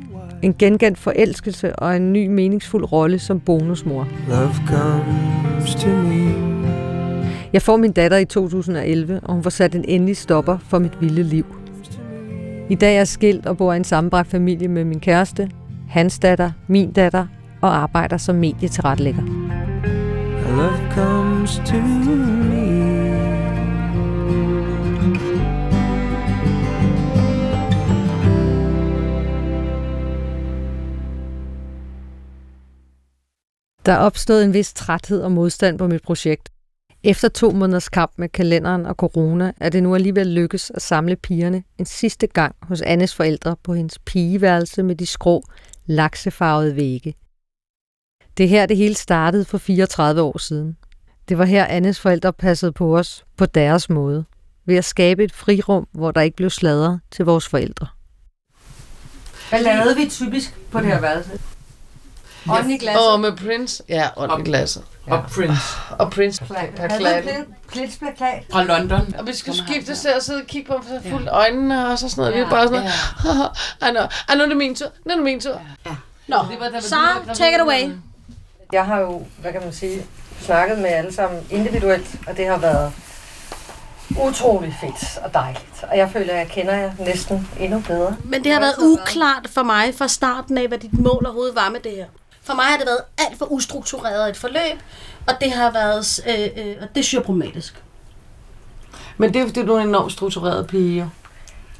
En 0.41 0.53
genkendt 0.53 0.97
forelskelse 0.97 1.75
og 1.75 1.95
en 1.95 2.13
ny 2.13 2.27
meningsfuld 2.27 2.91
rolle 2.91 3.19
som 3.19 3.39
bonusmor. 3.39 4.07
love 4.29 4.53
comes 4.67 5.75
to 5.75 5.89
me 5.89 6.57
Jeg 7.53 7.61
får 7.61 7.77
min 7.77 7.91
datter 7.91 8.17
i 8.17 8.25
2011, 8.25 9.19
og 9.23 9.33
hun 9.33 9.43
får 9.43 9.49
sat 9.49 9.75
en 9.75 9.85
endelig 9.87 10.17
stopper 10.17 10.57
for 10.57 10.79
mit 10.79 11.01
vilde 11.01 11.23
liv. 11.23 11.45
I 12.69 12.75
dag 12.75 12.93
er 12.93 12.97
jeg 12.97 13.07
skilt 13.07 13.45
og 13.45 13.57
bor 13.57 13.73
i 13.73 13.77
en 13.77 13.83
sammenbragt 13.83 14.27
familie 14.27 14.67
med 14.67 14.83
min 14.83 14.99
kæreste, 14.99 15.49
hans 15.89 16.19
datter, 16.19 16.51
min 16.67 16.91
datter 16.91 17.27
og 17.61 17.75
arbejder 17.75 18.17
som 18.17 18.35
medietilrettelægger. 18.35 19.23
love 20.57 20.91
comes 20.91 21.61
to 21.65 21.77
me 21.77 22.67
Der 33.87 33.93
er 33.93 33.97
opstået 33.97 34.43
en 34.43 34.53
vis 34.53 34.73
træthed 34.73 35.21
og 35.21 35.31
modstand 35.31 35.77
på 35.77 35.87
mit 35.87 36.01
projekt. 36.01 36.49
Efter 37.07 37.29
to 37.29 37.51
måneders 37.51 37.89
kamp 37.89 38.11
med 38.17 38.29
kalenderen 38.29 38.85
og 38.85 38.95
corona, 38.95 39.51
er 39.57 39.69
det 39.69 39.83
nu 39.83 39.95
alligevel 39.95 40.27
lykkes 40.27 40.71
at 40.75 40.81
samle 40.81 41.15
pigerne 41.15 41.63
en 41.77 41.85
sidste 41.85 42.27
gang 42.27 42.55
hos 42.61 42.81
Annes 42.81 43.15
forældre 43.15 43.55
på 43.63 43.73
hendes 43.73 43.99
pigeværelse 43.99 44.83
med 44.83 44.95
de 44.95 45.05
skrå, 45.05 45.43
laksefarvede 45.85 46.75
vægge. 46.75 47.15
Det 48.37 48.43
er 48.43 48.47
her, 48.47 48.65
det 48.65 48.77
hele 48.77 48.95
startede 48.95 49.45
for 49.45 49.57
34 49.57 50.21
år 50.21 50.37
siden. 50.37 50.77
Det 51.29 51.37
var 51.37 51.45
her, 51.45 51.65
Annes 51.65 51.99
forældre 51.99 52.33
passede 52.33 52.71
på 52.71 52.97
os 52.97 53.25
på 53.37 53.45
deres 53.45 53.89
måde, 53.89 54.25
ved 54.65 54.75
at 54.75 54.85
skabe 54.85 55.23
et 55.23 55.33
frirum, 55.33 55.87
hvor 55.91 56.11
der 56.11 56.21
ikke 56.21 56.35
blev 56.35 56.49
sladret 56.49 56.99
til 57.11 57.25
vores 57.25 57.47
forældre. 57.47 57.87
Hvad 59.49 59.63
lavede 59.63 59.95
vi 59.95 60.09
typisk 60.09 60.57
på 60.71 60.79
det 60.79 60.87
her 60.87 61.01
værelse? 61.01 61.39
Ånden 62.49 62.71
i 62.71 62.77
glasset. 62.77 63.11
Og 63.11 63.19
med 63.19 63.37
Prince. 63.37 63.83
Ja, 63.89 64.09
og 64.15 64.39
i 64.39 64.43
glasset. 64.43 64.83
Og 65.07 65.23
Prince 65.35 65.61
Og 65.99 66.11
Prince 66.11 66.45
på 66.45 66.55
klatten. 66.99 67.45
Klitsplakat. 67.67 68.43
fra 68.51 68.63
London. 68.63 69.15
Og 69.19 69.27
vi 69.27 69.35
skal 69.35 69.53
skifte 69.53 69.91
ja. 69.91 69.95
til 69.95 70.07
at 70.07 70.23
sidde 70.23 70.41
og 70.41 70.47
kigge 70.47 70.67
på 70.67 70.73
ham, 70.73 70.83
så 70.83 71.09
fuldt 71.09 71.29
øjnene 71.31 71.87
og 71.87 71.99
så 71.99 72.09
sådan 72.09 72.21
noget. 72.21 72.35
Vi 72.35 72.39
er 72.39 72.49
bare 72.49 72.67
sådan 72.67 72.89
noget. 73.25 73.49
Ej, 73.81 73.91
nu, 73.91 73.99
ej, 74.29 74.35
nu 74.35 74.43
er 74.43 74.47
det 74.47 74.57
min 74.57 74.75
tur. 74.75 74.87
Nu 75.05 75.11
er 75.11 75.15
det 75.15 75.23
min 75.23 75.39
tur. 75.39 75.61
Nå, 76.27 76.37
var, 76.59 76.69
da 76.69 76.79
Sara, 76.79 77.33
take 77.33 77.55
it 77.55 77.61
away. 77.61 77.91
Jeg 78.73 78.85
har 78.85 78.99
jo, 78.99 79.25
hvad 79.41 79.51
kan 79.51 79.61
man 79.61 79.73
sige, 79.73 80.05
snakket 80.41 80.77
med 80.77 80.89
alle 80.89 81.13
sammen 81.13 81.47
individuelt, 81.49 82.15
og 82.27 82.37
det 82.37 82.47
har 82.47 82.57
været 82.57 82.93
utrolig 84.21 84.77
fedt 84.81 85.17
og 85.23 85.33
dejligt. 85.33 85.83
Og 85.91 85.97
jeg 85.97 86.09
føler, 86.11 86.33
at 86.33 86.39
jeg 86.39 86.47
kender 86.47 86.75
jer 86.75 86.91
næsten 86.99 87.47
endnu 87.59 87.79
bedre. 87.87 88.15
Men 88.23 88.43
det 88.43 88.51
har 88.51 88.59
været 88.59 88.75
uklart 88.79 89.47
for 89.53 89.63
mig 89.63 89.95
fra 89.97 90.07
starten 90.07 90.57
af, 90.57 90.67
hvad 90.67 90.77
dit 90.77 90.99
mål 90.99 91.25
overhovedet 91.25 91.55
var 91.55 91.69
med 91.69 91.79
det 91.79 91.91
her. 91.91 92.05
For 92.47 92.53
mig 92.53 92.65
har 92.65 92.77
det 92.77 92.85
været 92.85 93.01
alt 93.17 93.37
for 93.37 93.45
ustruktureret 93.45 94.29
et 94.29 94.37
forløb, 94.37 94.79
og 95.27 95.33
det 95.41 95.51
har 95.51 95.71
været, 95.71 96.19
øh, 96.27 96.65
øh, 96.67 96.75
og 96.81 96.87
det 96.95 97.05
synes 97.05 97.13
jeg 97.13 97.19
er 97.19 97.23
problematisk. 97.23 97.83
Men 99.17 99.33
det 99.33 99.41
er 99.41 99.45
fordi, 99.45 99.65
du 99.65 99.73
er 99.73 99.81
en 99.81 99.87
enormt 99.87 100.11
struktureret 100.11 100.67
pige. 100.67 101.09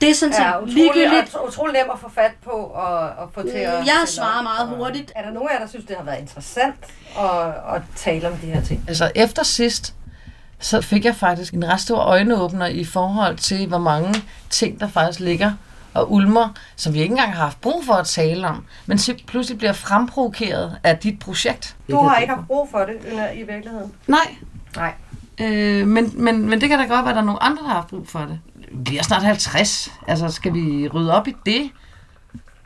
Det 0.01 0.09
er 0.09 0.13
sådan 0.13 0.33
set 0.33 0.39
Ja, 0.43 0.57
utrolig, 0.57 0.73
ligegyldigt. 0.75 1.35
og 1.35 1.47
utrolig 1.47 1.73
nem 1.73 1.89
at 1.93 1.99
få 1.99 2.09
fat 2.15 2.31
på 2.43 2.51
og, 2.51 2.97
og 2.99 3.29
få 3.33 3.41
til 3.41 3.49
at... 3.49 3.73
Jeg 3.73 3.83
til 3.85 3.91
at- 4.03 4.09
svarer 4.09 4.41
meget 4.43 4.67
hurtigt. 4.67 5.11
Er 5.15 5.23
der 5.23 5.31
nogen 5.31 5.49
af 5.49 5.53
jer, 5.53 5.59
der 5.59 5.67
synes, 5.67 5.85
det 5.85 5.95
har 5.97 6.03
været 6.03 6.19
interessant 6.19 6.75
at, 7.19 7.75
at 7.75 7.81
tale 7.95 8.27
om 8.27 8.37
de 8.37 8.45
her 8.47 8.61
ting? 8.63 8.85
Altså 8.87 9.11
efter 9.15 9.43
sidst, 9.43 9.93
så 10.59 10.81
fik 10.81 11.05
jeg 11.05 11.15
faktisk 11.15 11.53
en 11.53 11.67
ret 11.67 11.81
stor 11.81 11.97
øjenåbner 11.97 12.65
i 12.65 12.83
forhold 12.85 13.37
til, 13.37 13.67
hvor 13.67 13.77
mange 13.77 14.21
ting, 14.49 14.79
der 14.79 14.87
faktisk 14.89 15.19
ligger 15.19 15.51
og 15.97 16.11
ulmer, 16.11 16.49
som 16.75 16.93
vi 16.93 16.99
ikke 17.01 17.11
engang 17.11 17.33
har 17.33 17.43
haft 17.43 17.61
brug 17.61 17.85
for 17.85 17.93
at 17.93 18.07
tale 18.07 18.47
om, 18.47 18.65
men 18.85 18.97
så 18.97 19.15
pludselig 19.27 19.57
bliver 19.57 19.73
fremprovokeret 19.73 20.77
af 20.83 20.97
dit 20.97 21.19
projekt. 21.19 21.75
Du 21.89 21.97
har 21.97 22.17
ikke 22.17 22.33
haft 22.33 22.47
brug 22.47 22.69
for 22.71 22.79
det 22.79 22.95
i 23.35 23.43
virkeligheden. 23.43 23.93
Nej. 24.07 24.35
Nej. 24.75 24.93
Øh, 25.41 25.87
men, 25.87 26.11
men, 26.15 26.49
men 26.49 26.61
det 26.61 26.69
kan 26.69 26.79
da 26.79 26.85
godt 26.85 27.05
være, 27.05 27.09
at 27.09 27.15
der 27.15 27.21
er 27.21 27.25
nogle 27.25 27.43
andre, 27.43 27.63
der 27.63 27.67
har 27.67 27.75
haft 27.75 27.87
brug 27.87 28.07
for 28.07 28.19
det. 28.19 28.39
Vi 28.71 28.97
er 28.97 29.03
snart 29.03 29.23
50. 29.23 29.91
Altså, 30.07 30.29
skal 30.29 30.53
vi 30.53 30.87
rydde 30.87 31.13
op 31.13 31.27
i 31.27 31.35
det? 31.45 31.71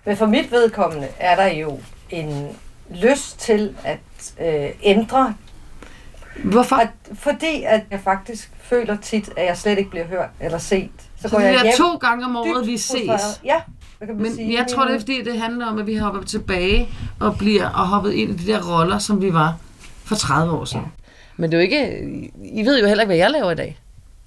Men 0.05 0.17
for 0.17 0.25
mit 0.25 0.51
vedkommende 0.51 1.07
er 1.19 1.35
der 1.35 1.47
jo 1.47 1.79
en 2.09 2.47
lyst 2.89 3.39
til 3.39 3.75
at 3.83 3.99
øh, 4.41 4.69
ændre, 4.83 5.33
Hvorfor? 6.43 6.75
at, 6.75 6.89
fordi 7.13 7.63
at 7.63 7.81
jeg 7.91 7.99
faktisk 7.99 8.51
føler 8.61 8.97
tit, 8.97 9.29
at 9.37 9.45
jeg 9.45 9.57
slet 9.57 9.77
ikke 9.77 9.89
bliver 9.89 10.05
hørt 10.07 10.29
eller 10.39 10.57
set. 10.57 10.91
Så, 11.21 11.29
Så 11.29 11.35
går 11.35 11.39
det 11.39 11.45
jeg 11.47 11.55
er 11.55 11.63
hjem 11.63 11.73
to 11.77 11.95
gange 11.95 12.25
om 12.25 12.35
året, 12.35 12.67
vi 12.67 12.71
frustreret. 12.77 13.21
ses. 13.21 13.41
Ja, 13.45 13.55
Men 14.17 14.35
sige. 14.35 14.53
jeg 14.57 14.65
tror, 14.67 14.85
det 14.85 14.95
er 14.95 14.99
fordi, 14.99 15.23
det 15.23 15.39
handler 15.41 15.65
om, 15.65 15.77
at 15.79 15.87
vi 15.87 15.95
hopper 15.95 16.21
tilbage 16.23 16.89
og 17.19 17.37
bliver 17.37 17.69
og 17.69 17.87
hoppet 17.87 18.11
ind 18.13 18.29
i 18.39 18.43
de 18.45 18.51
der 18.51 18.61
roller, 18.79 18.97
som 18.97 19.21
vi 19.21 19.33
var 19.33 19.55
for 20.05 20.15
30 20.15 20.53
år 20.53 20.65
siden. 20.65 20.85
Men 21.37 21.51
det 21.51 21.57
er 21.57 21.61
jo 21.61 21.63
ikke... 21.63 22.31
I 22.53 22.65
ved 22.65 22.79
jo 22.81 22.87
heller 22.87 23.01
ikke, 23.01 23.07
hvad 23.09 23.17
jeg 23.17 23.31
laver 23.31 23.51
i 23.51 23.55
dag. 23.55 23.77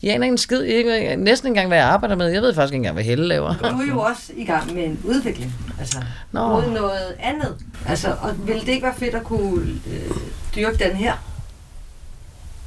Jeg 0.02 0.14
aner 0.14 0.24
ikke 0.24 0.32
en 0.32 0.38
skid, 0.38 0.62
ikke, 0.62 1.16
næsten 1.16 1.46
ikke 1.46 1.50
engang, 1.50 1.68
hvad 1.68 1.78
jeg 1.78 1.86
arbejder 1.86 2.16
med. 2.16 2.26
Jeg 2.28 2.42
ved 2.42 2.54
faktisk 2.54 2.72
ikke 2.72 2.76
engang, 2.76 2.94
hvad 2.94 3.04
Helle 3.04 3.26
laver. 3.28 3.54
Du 3.56 3.64
er 3.80 3.86
jo 3.88 4.00
også 4.00 4.32
i 4.36 4.44
gang 4.44 4.74
med 4.74 4.84
en 4.84 5.00
udvikling, 5.04 5.52
altså 5.78 5.98
Nå. 6.32 6.48
mod 6.48 6.70
noget 6.70 7.14
andet. 7.20 7.56
Altså, 7.88 8.16
og 8.20 8.46
ville 8.46 8.60
det 8.60 8.68
ikke 8.68 8.82
være 8.82 8.94
fedt 8.94 9.14
at 9.14 9.24
kunne 9.24 9.62
øh, 9.86 10.10
dyrke 10.56 10.84
den 10.84 10.96
her? 10.96 11.12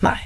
Nej. 0.01 0.17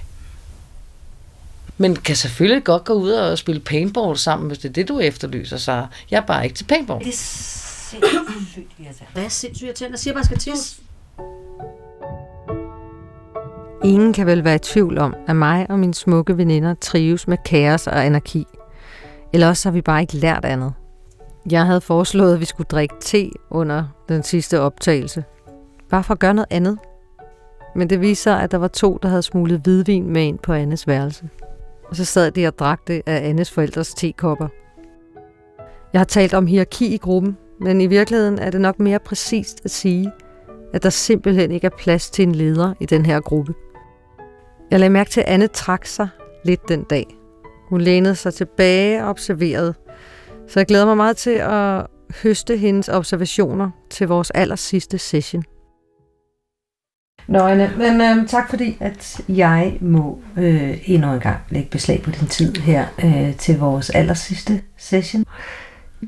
Men 1.82 1.96
kan 1.96 2.16
selvfølgelig 2.16 2.64
godt 2.64 2.86
gå 2.86 2.94
ud 2.94 3.12
og 3.12 3.38
spille 3.38 3.62
paintball 3.62 4.18
sammen, 4.18 4.48
hvis 4.48 4.58
det 4.58 4.70
er 4.70 4.74
det, 4.74 4.88
du 4.88 5.00
efterlyser, 5.00 5.58
så 5.58 5.86
jeg 6.12 6.18
er 6.18 6.26
bare 6.26 6.44
ikke 6.44 6.56
til 6.56 6.66
paintball. 6.66 7.00
Det 7.00 7.08
er 7.08 7.18
sindssygt 7.18 8.72
irriterende. 8.80 9.14
Hvad 9.14 9.24
er 9.24 9.30
sindssygt 9.30 9.66
irriterende? 9.66 9.94
Jeg 9.94 10.00
siger 10.00 10.14
bare, 10.14 10.24
at 10.24 10.32
jeg 10.32 10.42
skal 10.42 10.54
tisse. 10.54 10.82
Ingen 13.84 14.14
kan 14.14 14.28
vel 14.28 14.44
være 14.44 14.56
i 14.56 14.60
tvivl 14.60 14.98
om, 14.98 15.16
at 15.28 15.36
mig 15.36 15.66
og 15.70 15.80
mine 15.80 15.94
smukke 15.94 16.38
veninder 16.38 16.74
trives 16.74 17.28
med 17.28 17.38
kaos 17.46 17.88
og 17.88 18.06
anarki. 18.06 18.46
Eller 19.34 19.48
også 19.48 19.70
har 19.70 19.74
vi 19.74 19.82
bare 19.82 20.02
ikke 20.02 20.18
lært 20.18 20.46
andet. 20.46 20.74
Jeg 21.52 21.66
havde 21.66 21.82
foreslået, 21.82 22.34
at 22.34 22.40
vi 22.40 22.46
skulle 22.46 22.68
drikke 22.72 22.96
te 23.02 23.30
under 23.50 23.84
den 24.10 24.24
sidste 24.24 24.60
optagelse. 24.60 25.24
Bare 25.90 26.04
for 26.04 26.14
at 26.14 26.20
gøre 26.20 26.34
noget 26.34 26.48
andet. 26.50 26.78
Men 27.76 27.90
det 27.90 28.02
viste 28.02 28.24
sig, 28.24 28.42
at 28.42 28.52
der 28.52 28.58
var 28.58 28.68
to, 28.68 29.00
der 29.02 29.10
havde 29.10 29.22
smuglet 29.22 29.60
hvidvin 29.60 30.10
med 30.10 30.24
ind 30.24 30.40
på 30.40 30.54
Annes 30.54 30.88
værelse. 30.88 31.30
Og 31.92 31.98
så 31.98 32.06
sad 32.06 32.32
de 32.32 32.48
og 32.48 32.60
drak 32.60 32.88
det 32.88 33.02
af 33.06 33.30
Annes 33.30 33.52
forældres 33.52 33.94
tekopper. 33.94 34.48
Jeg 35.94 36.00
har 36.00 36.06
talt 36.06 36.34
om 36.34 36.48
hierarki 36.48 36.94
i 36.94 36.98
gruppen, 36.98 37.38
men 37.60 37.82
i 37.82 37.88
virkeligheden 37.88 38.40
er 38.40 38.50
det 38.50 38.62
nok 38.62 38.80
mere 38.80 39.00
præcist 39.00 39.62
at 39.64 39.72
sige, 39.72 40.12
at 40.74 40.84
der 40.84 40.90
simpelthen 40.90 41.52
ikke 41.52 41.66
er 41.66 41.78
plads 41.78 42.10
til 42.10 42.24
en 42.24 42.36
leder 42.36 42.74
i 42.80 42.86
den 42.86 43.06
her 43.06 43.20
gruppe. 43.20 43.54
Jeg 44.72 44.80
lagde 44.80 44.94
mærke 44.94 45.10
til, 45.10 45.22
at 45.22 45.28
Anne 45.28 45.48
trak 45.48 45.86
sig 45.86 46.08
lidt 46.46 46.70
den 46.70 46.84
dag. 46.84 47.06
Hun 47.70 47.82
lænede 47.82 48.16
sig 48.16 48.34
tilbage 48.34 49.04
og 49.04 49.10
observerede. 49.10 49.74
Så 50.48 50.60
jeg 50.60 50.68
glæder 50.68 50.86
mig 50.86 50.98
meget 50.98 51.18
til 51.18 51.38
at 51.42 51.88
høste 52.24 52.58
hendes 52.58 52.90
observationer 52.90 53.72
til 53.90 54.08
vores 54.08 54.32
aller 54.32 54.56
sidste 54.56 54.98
session. 54.98 55.44
Nå, 57.28 57.48
men 57.78 58.02
øh, 58.02 58.28
tak 58.28 58.50
fordi, 58.50 58.78
at 58.80 59.22
jeg 59.30 59.78
må 59.82 60.20
øh, 60.38 60.78
endnu 60.86 61.14
en 61.14 61.20
gang 61.20 61.38
lægge 61.50 61.70
beslag 61.70 62.02
på 62.02 62.12
din 62.12 62.28
tid 62.28 62.56
her 62.56 62.86
øh, 63.04 63.36
til 63.36 63.60
vores 63.60 63.90
aller 63.90 64.14
sidste 64.14 64.62
session. 64.78 65.26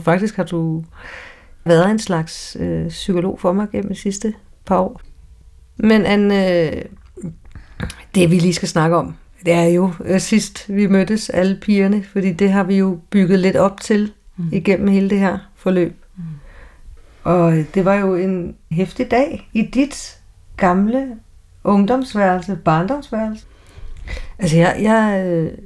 Faktisk 0.02 0.36
har 0.36 0.44
du 0.44 0.84
været 1.66 1.92
en 1.92 2.00
slags 2.00 2.58
øh, 2.60 2.88
psykolog 2.88 3.40
for 3.40 3.54
mig 3.54 3.68
gennem 3.72 3.90
de 3.90 4.00
sidste 4.00 4.34
par 4.66 4.80
år. 4.80 5.02
Men 5.78 6.06
Anne, 6.06 6.52
øh, 6.52 6.82
det 8.16 8.32
vi 8.32 8.40
lige 8.40 8.54
skal 8.54 8.68
snakke 8.68 8.96
om, 8.96 9.16
det 9.46 9.54
er 9.54 9.66
jo 9.66 9.92
øh, 10.06 10.20
sidst 10.20 10.66
vi 10.70 10.88
mødtes, 10.88 11.30
alle 11.30 11.58
pigerne, 11.62 12.04
fordi 12.04 12.34
det 12.34 12.52
har 12.52 12.64
vi 12.64 12.78
jo 12.78 13.00
bygget 13.10 13.40
lidt 13.40 13.56
op 13.56 13.82
til 13.82 14.12
mm. 14.38 14.50
igennem 14.52 14.88
hele 14.88 15.10
det 15.10 15.20
her 15.20 15.38
forløb. 15.56 15.96
Mm. 16.18 16.24
Og 17.24 17.54
det 17.74 17.86
var 17.86 17.96
jo 17.96 18.16
en 18.16 18.56
hæftig 18.72 19.12
dag 19.12 19.50
i 19.54 19.62
dit 19.62 20.20
gamle 20.58 21.18
ungdomsværelse, 21.64 22.56
barndomsværelse. 22.56 23.46
Altså 24.40 24.58
jeg, 24.58 24.78
jeg 24.82 25.26
øh, 25.26 25.58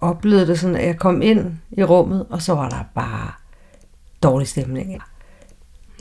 oplevede 0.00 0.46
det 0.46 0.58
sådan, 0.58 0.76
at 0.76 0.86
jeg 0.86 0.98
kom 0.98 1.22
ind 1.22 1.52
i 1.70 1.84
rummet, 1.84 2.26
og 2.30 2.42
så 2.42 2.54
var 2.54 2.68
der 2.68 2.84
bare 2.94 3.30
dårlig 4.22 4.48
stemning. 4.48 5.02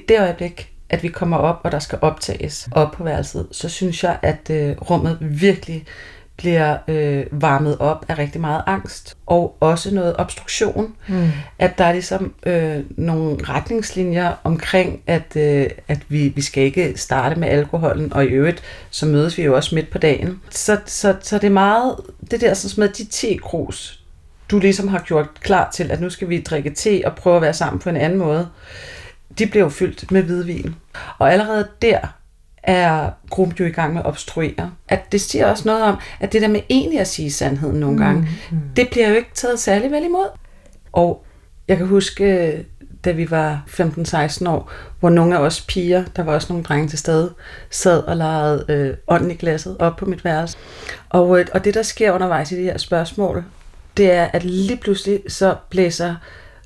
det 0.07 0.19
øjeblik, 0.19 0.73
at 0.89 1.03
vi 1.03 1.07
kommer 1.07 1.37
op, 1.37 1.61
og 1.63 1.71
der 1.71 1.79
skal 1.79 1.99
optages 2.01 2.69
op 2.71 2.91
på 2.91 3.03
værelset, 3.03 3.47
så 3.51 3.69
synes 3.69 4.03
jeg, 4.03 4.19
at 4.21 4.49
øh, 4.49 4.77
rummet 4.77 5.17
virkelig 5.21 5.85
bliver 6.37 6.77
øh, 6.87 7.25
varmet 7.31 7.77
op 7.77 8.05
af 8.07 8.17
rigtig 8.17 8.41
meget 8.41 8.63
angst, 8.67 9.17
og 9.25 9.57
også 9.59 9.93
noget 9.93 10.15
obstruktion. 10.17 10.95
Mm. 11.07 11.29
At 11.59 11.77
der 11.77 11.85
er 11.85 11.91
ligesom 11.91 12.33
øh, 12.45 12.79
nogle 12.89 13.37
retningslinjer 13.43 14.33
omkring, 14.43 15.01
at, 15.07 15.35
øh, 15.35 15.69
at 15.87 15.99
vi, 16.07 16.27
vi 16.27 16.41
skal 16.41 16.63
ikke 16.63 16.93
starte 16.95 17.39
med 17.39 17.47
alkoholen, 17.47 18.13
og 18.13 18.25
i 18.25 18.27
øvrigt, 18.27 18.63
så 18.89 19.05
mødes 19.05 19.37
vi 19.37 19.43
jo 19.43 19.55
også 19.55 19.75
midt 19.75 19.91
på 19.91 19.97
dagen. 19.97 20.41
Så, 20.49 20.77
så, 20.85 21.15
så 21.21 21.37
det 21.37 21.47
er 21.47 21.51
meget, 21.51 21.95
det 22.31 22.41
der 22.41 22.53
sådan 22.53 22.81
med 22.81 22.89
de 22.89 23.05
te-krus, 23.05 23.99
du 24.51 24.59
ligesom 24.59 24.87
har 24.87 24.99
gjort 24.99 25.27
klar 25.41 25.71
til, 25.71 25.91
at 25.91 26.01
nu 26.01 26.09
skal 26.09 26.29
vi 26.29 26.41
drikke 26.41 26.69
te 26.69 27.01
og 27.05 27.15
prøve 27.15 27.35
at 27.35 27.41
være 27.41 27.53
sammen 27.53 27.79
på 27.79 27.89
en 27.89 27.97
anden 27.97 28.19
måde 28.19 28.47
de 29.39 29.47
blev 29.47 29.71
fyldt 29.71 30.11
med 30.11 30.23
hvidvin. 30.23 30.75
Og 31.17 31.33
allerede 31.33 31.67
der 31.81 31.99
er 32.63 33.09
gruppen 33.29 33.57
jo 33.59 33.65
i 33.65 33.71
gang 33.71 33.93
med 33.93 34.01
at 34.01 34.07
obstruere. 34.07 34.71
At 34.87 35.11
det 35.11 35.21
siger 35.21 35.45
også 35.45 35.63
noget 35.65 35.83
om, 35.83 35.95
at 36.19 36.33
det 36.33 36.41
der 36.41 36.47
med 36.47 36.61
egentlig 36.69 36.99
at 36.99 37.07
sige 37.07 37.31
sandheden 37.31 37.79
nogle 37.79 37.97
gange, 37.97 38.29
mm. 38.51 38.57
det 38.75 38.87
bliver 38.91 39.09
jo 39.09 39.15
ikke 39.15 39.29
taget 39.33 39.59
særlig 39.59 39.91
vel 39.91 40.03
imod. 40.03 40.27
Og 40.91 41.25
jeg 41.67 41.77
kan 41.77 41.87
huske, 41.87 42.65
da 43.05 43.11
vi 43.11 43.31
var 43.31 43.63
15-16 43.67 44.49
år, 44.49 44.71
hvor 44.99 45.09
nogle 45.09 45.37
af 45.37 45.39
os 45.39 45.61
piger, 45.61 46.03
der 46.15 46.23
var 46.23 46.33
også 46.33 46.53
nogle 46.53 46.63
drenge 46.63 46.87
til 46.87 46.99
stede, 46.99 47.33
sad 47.69 48.03
og 48.03 48.17
legede 48.17 48.65
øh, 48.69 48.97
ånden 49.07 49.31
i 49.31 49.35
glasset 49.35 49.77
op 49.79 49.95
på 49.95 50.05
mit 50.05 50.25
værelse. 50.25 50.57
Og, 51.09 51.39
øh, 51.39 51.45
og 51.53 51.65
det, 51.65 51.73
der 51.73 51.81
sker 51.81 52.11
undervejs 52.11 52.51
i 52.51 52.57
de 52.57 52.63
her 52.63 52.77
spørgsmål, 52.77 53.43
det 53.97 54.11
er, 54.11 54.27
at 54.33 54.43
lige 54.43 54.77
pludselig 54.77 55.19
så 55.27 55.55
blæser 55.69 56.15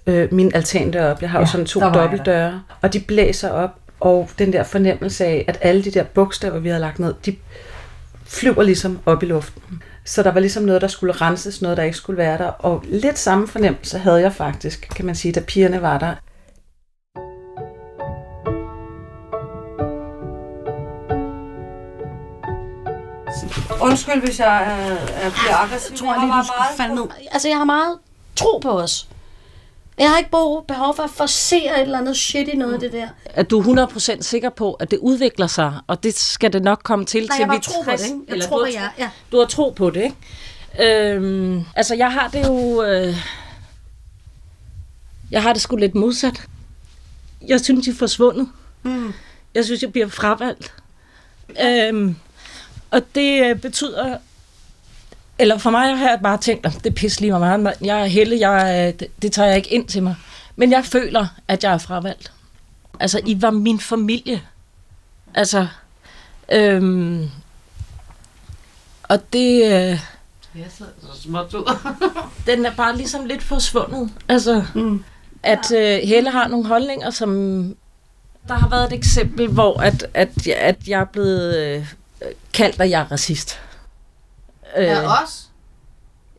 øh, 0.08 0.34
min 0.34 0.51
altandør 0.56 1.12
op. 1.12 1.22
Jeg 1.22 1.30
har 1.30 1.39
ja, 1.39 1.46
jo 1.46 1.51
sådan 1.51 1.66
to 1.66 1.80
dobbeltdøre, 1.80 2.62
og 2.82 2.94
de 2.94 3.00
blæser 3.00 3.50
op, 3.50 3.80
og 4.00 4.30
den 4.39 4.54
der 4.54 4.63
fornemmelse 4.63 5.25
af, 5.25 5.46
at 5.48 5.58
alle 5.62 5.84
de 5.84 5.92
der 5.92 6.04
bogstaver, 6.04 6.60
vi 6.60 6.70
havde 6.70 6.82
lagt 6.82 7.00
ned, 7.00 7.13
de 7.25 7.36
flyver 8.25 8.63
ligesom 8.63 9.00
op 9.06 9.24
i 9.24 9.25
luften. 9.25 9.84
Så 10.06 10.24
der 10.24 10.32
var 10.32 10.39
ligesom 10.39 10.63
noget, 10.63 10.82
der 10.82 10.88
skulle 10.88 11.13
renses, 11.13 11.62
noget, 11.62 11.77
der 11.77 11.84
ikke 11.84 11.98
skulle 11.98 12.18
være 12.18 12.38
der. 12.38 12.48
Og 12.48 12.84
lidt 12.86 13.20
samme 13.20 13.48
fornemmelse 13.48 13.98
havde 13.98 14.22
jeg 14.22 14.34
faktisk, 14.34 14.89
kan 14.96 15.06
man 15.06 15.16
sige, 15.16 15.32
da 15.32 15.39
pigerne 15.39 15.82
var 15.82 15.98
der. 15.98 16.16
Undskyld, 23.82 24.22
hvis 24.25 24.39
jeg 24.39 24.63
er, 24.63 24.96
er 25.25 25.30
bliver 25.30 25.63
aggressiv. 25.63 25.92
Jeg 25.92 26.00
tror 26.00 26.20
lige, 26.20 26.34
du 26.34 26.48
skulle 26.48 26.77
falde 26.77 26.96
ned. 26.96 27.04
Altså, 27.32 27.48
jeg 27.48 27.58
har 27.58 27.66
meget 27.66 27.98
tro 28.36 28.58
på 28.58 28.80
os. 28.80 29.08
Jeg 29.98 30.10
har 30.10 30.18
ikke 30.18 30.32
behov, 30.68 30.96
for 30.96 31.04
at 31.04 31.10
forsere 31.10 31.75
et 31.75 31.82
eller 31.82 31.98
andet 31.98 32.18
shit 32.18 32.48
i 32.48 32.56
noget 32.56 32.74
af 32.74 32.80
det 32.80 32.92
der. 32.94 33.08
at 33.25 33.50
du 33.50 33.60
er 33.60 33.86
100% 33.88 34.22
sikker 34.22 34.50
på, 34.50 34.74
at 34.74 34.92
det 34.92 35.00
udvikler 35.00 35.48
sig, 35.48 35.74
og 35.88 36.04
det 36.04 36.18
skal 36.18 36.54
det 36.54 36.62
nok 36.63 36.82
komme 36.84 37.06
til 37.06 37.25
Nej, 37.27 37.38
til 37.38 37.46
vi 37.46 37.50
har 37.50 37.58
er 37.58 37.62
tro 37.62 37.82
på 37.82 37.86
60, 37.86 38.01
det. 38.01 38.08
ikke? 38.08 38.20
Jeg 38.27 38.34
eller 38.34 38.48
tror 38.48 38.58
du 38.58 38.63
på 38.66 38.72
har 38.77 38.82
jer. 38.84 38.89
Ja. 39.00 39.10
Du 39.32 39.39
har 39.39 39.46
tro 39.46 39.70
på 39.70 39.89
det, 39.89 40.04
ikke? 40.04 41.13
Øhm, 41.13 41.63
altså, 41.75 41.96
jeg 41.96 42.12
har 42.13 42.27
det 42.27 42.48
jo... 42.48 42.84
Øh, 42.84 43.16
jeg 45.32 45.42
har 45.44 45.54
det 45.54 45.62
sgu 45.62 45.75
lidt 45.75 45.96
modsat. 45.96 46.42
Jeg 47.48 47.62
synes, 47.62 47.86
de 47.86 47.92
er 47.92 47.96
forsvundet. 47.96 48.50
Mm. 48.84 49.13
Jeg 49.56 49.66
synes, 49.66 49.82
jeg 49.82 49.92
bliver 49.92 50.08
fravalgt. 50.08 50.74
Øhm, 51.66 52.16
og 52.92 53.01
det 53.16 53.44
øh, 53.50 53.56
betyder, 53.62 54.18
eller 55.39 55.58
for 55.58 55.70
mig 55.70 55.98
har 55.98 56.10
jeg 56.10 56.20
bare 56.24 56.38
tænkt, 56.38 56.65
at 56.65 56.79
det 56.84 56.96
pisser 56.96 57.22
lige 57.22 57.32
mig 57.32 57.60
meget. 57.60 57.77
Jeg 57.82 58.01
er 58.01 58.06
helle, 58.06 58.50
jeg, 58.50 58.88
øh, 58.88 59.00
det, 59.00 59.08
det 59.22 59.32
tager 59.32 59.48
jeg 59.48 59.58
ikke 59.58 59.74
ind 59.74 59.88
til 59.88 60.03
mig. 60.03 60.15
Men 60.56 60.72
jeg 60.72 60.86
føler, 60.86 61.27
at 61.48 61.63
jeg 61.63 61.74
er 61.74 61.77
fravalgt. 61.77 62.32
Altså, 63.00 63.22
I 63.25 63.41
var 63.41 63.51
min 63.51 63.79
familie. 63.79 64.41
Altså, 65.34 65.67
øhm, 66.51 67.29
og 69.03 69.34
det, 69.34 69.63
øh, 69.63 70.00
så 70.77 70.84
småt 71.22 71.53
ud. 71.53 71.77
den 72.48 72.65
er 72.65 72.75
bare 72.75 72.98
ligesom 72.98 73.25
lidt 73.25 73.44
forsvundet. 73.44 74.12
Altså, 74.27 74.65
mm. 74.75 75.03
at 75.44 75.72
øh, 75.72 76.00
Helle 76.08 76.32
har 76.32 76.48
nogle 76.48 76.67
holdninger, 76.67 77.10
som... 77.10 77.32
Der 78.48 78.53
har 78.53 78.70
været 78.70 78.86
et 78.86 78.94
eksempel, 78.94 79.48
hvor 79.48 79.82
at, 79.82 80.08
at, 80.13 80.48
at 80.48 80.88
jeg 80.88 81.01
er 81.01 81.06
blevet 81.06 81.58
øh, 81.58 81.86
kaldt, 82.53 82.82
at 82.82 82.89
jeg 82.89 83.01
er 83.01 83.12
racist. 83.12 83.60
Øh, 84.78 84.90
Af 85.04 85.24
os? 85.24 85.48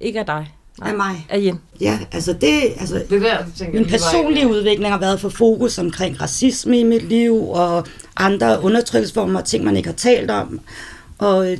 Ikke 0.01 0.19
af 0.21 0.27
dig. 0.27 0.53
Af 0.83 0.95
mig. 0.95 1.27
Af 1.31 1.39
Jen. 1.39 1.61
Ja, 1.81 1.99
altså 2.13 2.33
det, 2.33 2.61
altså 2.81 2.95
Det 3.11 3.23
der, 3.23 3.37
tænker 3.59 3.73
Min 3.81 3.83
jeg, 3.83 3.91
personlige 4.01 4.37
ikke- 4.45 4.51
udvikling 4.55 4.93
har 4.93 4.99
været 5.01 5.21
for 5.21 5.29
fokus 5.29 5.79
omkring 5.79 6.21
racisme 6.21 6.79
i 6.79 6.85
mit 6.85 7.03
liv, 7.09 7.49
og 7.51 7.87
andre 8.17 8.63
undertrykkelsesformer 8.63 9.39
og 9.41 9.45
ting, 9.47 9.65
man 9.65 9.77
ikke 9.77 9.89
har 9.89 9.97
talt 9.97 10.31
om. 10.31 10.61
Og 11.19 11.53
øh, 11.53 11.59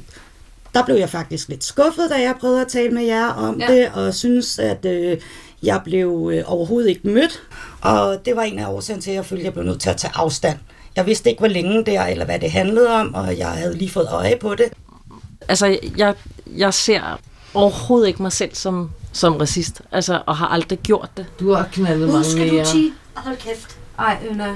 der 0.75 0.85
blev 0.85 0.97
jeg 0.97 1.11
faktisk 1.11 1.49
lidt 1.49 1.65
skuffet, 1.65 2.11
da 2.11 2.15
jeg 2.15 2.35
prøvede 2.41 2.61
at 2.61 2.69
tale 2.69 2.91
med 2.91 3.03
jer 3.05 3.27
om 3.29 3.61
Ja. 3.61 3.73
ja. 3.73 3.79
det, 3.81 3.89
og 3.95 4.15
synes, 4.15 4.59
at 4.59 4.85
øh, 4.85 5.17
jeg 5.63 5.81
blev 5.85 6.31
øh, 6.35 6.43
overhovedet 6.47 6.89
ikke 6.89 7.09
mødt. 7.09 7.43
Og 7.81 8.21
det 8.25 8.37
var 8.37 8.43
en 8.43 8.59
af 8.59 8.69
årsagen 8.69 9.01
til, 9.01 9.11
at 9.11 9.17
jeg 9.17 9.27
følte, 9.27 9.41
at 9.43 9.45
jeg 9.45 9.53
blev 9.53 9.65
nødt 9.65 9.81
til 9.81 9.91
at 9.91 9.97
tage 9.97 10.13
afstand. 10.15 10.59
Jeg 10.97 11.07
vidste 11.07 11.31
ikke, 11.31 11.41
hvor 11.41 11.49
længe 11.49 11.85
det 11.85 11.97
er, 11.97 12.07
eller 12.07 12.25
hvad 12.25 12.39
det 12.39 12.51
handlede 12.51 12.89
om, 12.89 13.15
og 13.15 13.39
jeg 13.39 13.49
havde 13.49 13.75
lige 13.79 13.91
fået 13.91 14.09
øje 14.11 14.37
på 14.41 14.55
det. 14.55 14.67
Altså, 15.49 15.79
jeg, 15.97 16.15
jeg 16.57 16.75
ser 16.75 17.19
overhovedet 17.55 18.09
ikke 18.09 18.23
mig 18.23 18.33
selv 18.33 18.55
som, 18.55 18.91
som 19.13 19.37
racist. 19.37 19.83
Altså, 19.93 20.23
og 20.27 20.37
har 20.37 20.47
aldrig 20.47 20.79
gjort 20.79 21.11
det. 21.17 21.27
Du 21.41 21.53
har 21.53 21.69
knaldet 21.73 22.09
mange 22.09 22.25
skal 22.25 22.49
du 22.49 22.55
mere. 22.55 22.65
tige. 22.65 22.93
Hold 23.15 23.37
kæft. 23.37 23.79
Ej, 23.99 24.19
Øna. 24.31 24.55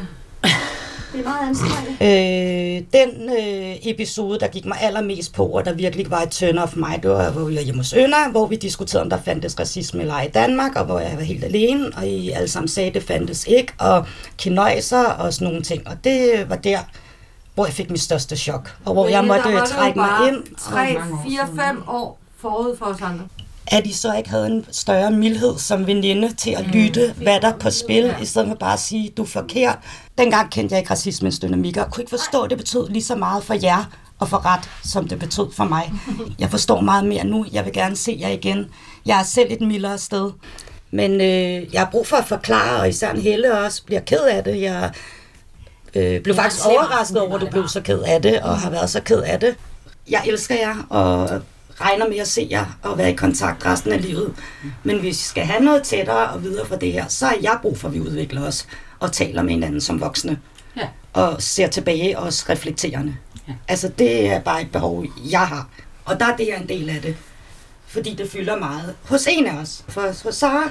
Det 1.12 1.20
er 1.20 1.24
meget 1.24 1.48
anstrengende. 1.48 1.92
Øh, 2.00 2.82
den 2.92 3.30
øh, 3.30 3.76
episode, 3.82 4.38
der 4.38 4.48
gik 4.48 4.64
mig 4.64 4.78
allermest 4.80 5.32
på, 5.32 5.46
og 5.46 5.64
der 5.64 5.72
virkelig 5.72 6.10
var 6.10 6.20
et 6.20 6.30
turn 6.30 6.58
of 6.58 6.76
mig, 6.76 7.02
det 7.02 7.10
var, 7.10 7.30
hvor 7.30 7.44
vi 7.44 7.56
var 7.56 7.62
hjemme 7.62 7.80
hos 7.80 7.92
Ønder, 7.92 8.30
hvor 8.30 8.46
vi 8.46 8.56
diskuterede, 8.56 9.02
om 9.02 9.10
der 9.10 9.18
fandtes 9.24 9.60
racisme 9.60 10.00
eller 10.00 10.14
ej 10.14 10.22
i 10.22 10.28
Danmark, 10.30 10.76
og 10.76 10.84
hvor 10.84 10.98
jeg 10.98 11.12
var 11.16 11.22
helt 11.22 11.44
alene, 11.44 11.90
og 11.96 12.06
I 12.06 12.30
alle 12.30 12.48
sammen 12.48 12.68
sagde, 12.68 12.88
at 12.88 12.94
det 12.94 13.02
fandtes 13.02 13.46
ikke, 13.46 13.72
og 13.78 14.06
kinøjser 14.38 15.04
og 15.04 15.32
sådan 15.32 15.48
nogle 15.48 15.62
ting. 15.62 15.88
Og 15.88 15.96
det 16.04 16.46
var 16.48 16.56
der, 16.56 16.78
hvor 17.54 17.66
jeg 17.66 17.74
fik 17.74 17.90
mit 17.90 18.00
største 18.00 18.36
chok, 18.36 18.76
og 18.84 18.92
hvor 18.92 19.08
jeg 19.08 19.24
måtte 19.24 19.48
øh, 19.48 19.66
trække 19.66 19.98
mig 19.98 20.28
ind. 20.28 20.56
3, 20.58 20.96
4, 21.28 21.48
5 21.68 21.82
år 21.88 22.18
forud 22.38 22.76
for 22.78 22.86
os 22.86 23.00
andre. 23.02 23.24
at 23.66 23.86
I 23.86 23.92
så 23.92 24.14
ikke 24.14 24.30
havde 24.30 24.46
en 24.46 24.66
større 24.70 25.10
mildhed 25.10 25.58
som 25.58 25.86
veninde 25.86 26.34
til 26.34 26.50
at 26.50 26.66
lytte, 26.66 27.14
hvad 27.16 27.40
der 27.40 27.48
er 27.48 27.58
på 27.58 27.70
spil, 27.70 28.14
i 28.22 28.24
stedet 28.24 28.48
for 28.48 28.54
bare 28.54 28.72
at 28.72 28.80
sige, 28.80 29.10
du 29.16 29.22
er 29.22 29.26
forkert. 29.26 29.78
Dengang 30.18 30.50
kendte 30.50 30.72
jeg 30.72 30.80
ikke 30.80 30.90
racismens 30.90 31.38
dynamikker, 31.38 31.82
og 31.84 31.90
kunne 31.92 32.02
ikke 32.02 32.10
forstå, 32.10 32.42
at 32.42 32.50
det 32.50 32.58
betød 32.58 32.88
lige 32.88 33.02
så 33.02 33.14
meget 33.14 33.44
for 33.44 33.54
jer 33.62 33.84
og 34.18 34.28
for 34.28 34.46
ret, 34.46 34.70
som 34.84 35.08
det 35.08 35.18
betød 35.18 35.52
for 35.52 35.64
mig. 35.64 35.92
Jeg 36.38 36.50
forstår 36.50 36.80
meget 36.80 37.04
mere 37.04 37.24
nu. 37.24 37.46
Jeg 37.52 37.64
vil 37.64 37.72
gerne 37.72 37.96
se 37.96 38.16
jer 38.20 38.28
igen. 38.28 38.66
Jeg 39.06 39.18
er 39.18 39.22
selv 39.24 39.52
et 39.52 39.60
mildere 39.60 39.98
sted. 39.98 40.30
Men 40.90 41.20
øh, 41.20 41.72
jeg 41.74 41.80
har 41.80 41.88
brug 41.90 42.06
for 42.06 42.16
at 42.16 42.24
forklare, 42.24 42.80
og 42.80 42.88
især 42.88 43.12
en 43.12 43.20
Helle 43.20 43.58
også 43.58 43.84
bliver 43.84 44.00
ked 44.00 44.20
af 44.20 44.44
det. 44.44 44.60
Jeg 44.60 44.90
øh, 45.94 46.20
blev 46.20 46.34
faktisk 46.34 46.66
overrasket 46.66 47.20
over, 47.20 47.34
at 47.34 47.40
du 47.40 47.46
blev 47.46 47.68
så 47.68 47.80
ked 47.80 48.00
af 48.00 48.22
det, 48.22 48.40
og 48.40 48.58
har 48.58 48.70
været 48.70 48.90
så 48.90 49.00
ked 49.00 49.22
af 49.22 49.40
det. 49.40 49.56
Jeg 50.08 50.22
elsker 50.26 50.54
jer, 50.54 50.86
og 50.90 51.42
regner 51.80 52.08
med 52.08 52.18
at 52.18 52.28
se 52.28 52.48
jer 52.50 52.78
og 52.82 52.98
være 52.98 53.10
i 53.10 53.14
kontakt 53.14 53.66
resten 53.66 53.92
af 53.92 54.02
livet. 54.02 54.34
Men 54.82 54.98
hvis 54.98 55.06
vi 55.06 55.12
skal 55.12 55.44
have 55.44 55.64
noget 55.64 55.82
tættere 55.82 56.28
og 56.28 56.42
videre 56.42 56.66
fra 56.66 56.76
det 56.76 56.92
her, 56.92 57.08
så 57.08 57.26
har 57.26 57.36
jeg 57.42 57.58
brug 57.62 57.78
for, 57.78 57.88
at 57.88 57.94
vi 57.94 58.00
udvikler 58.00 58.46
os 58.46 58.66
og 59.00 59.12
taler 59.12 59.42
med 59.42 59.50
hinanden 59.50 59.80
som 59.80 60.00
voksne. 60.00 60.38
Ja. 60.76 60.88
Og 61.12 61.42
ser 61.42 61.66
tilbage 61.66 62.18
også 62.18 62.44
reflekterende. 62.48 63.16
Ja. 63.48 63.52
Altså 63.68 63.88
det 63.98 64.26
er 64.26 64.40
bare 64.40 64.62
et 64.62 64.72
behov, 64.72 65.04
jeg 65.30 65.40
har. 65.40 65.68
Og 66.04 66.20
der 66.20 66.26
er 66.26 66.36
det 66.36 66.46
her 66.46 66.60
en 66.60 66.68
del 66.68 66.90
af 66.90 67.02
det. 67.02 67.16
Fordi 67.86 68.14
det 68.14 68.30
fylder 68.30 68.58
meget. 68.58 68.94
Hos 69.02 69.26
en 69.30 69.46
af 69.46 69.56
os. 69.56 69.84
For 69.88 70.24
hos 70.24 70.34
Sara, 70.34 70.70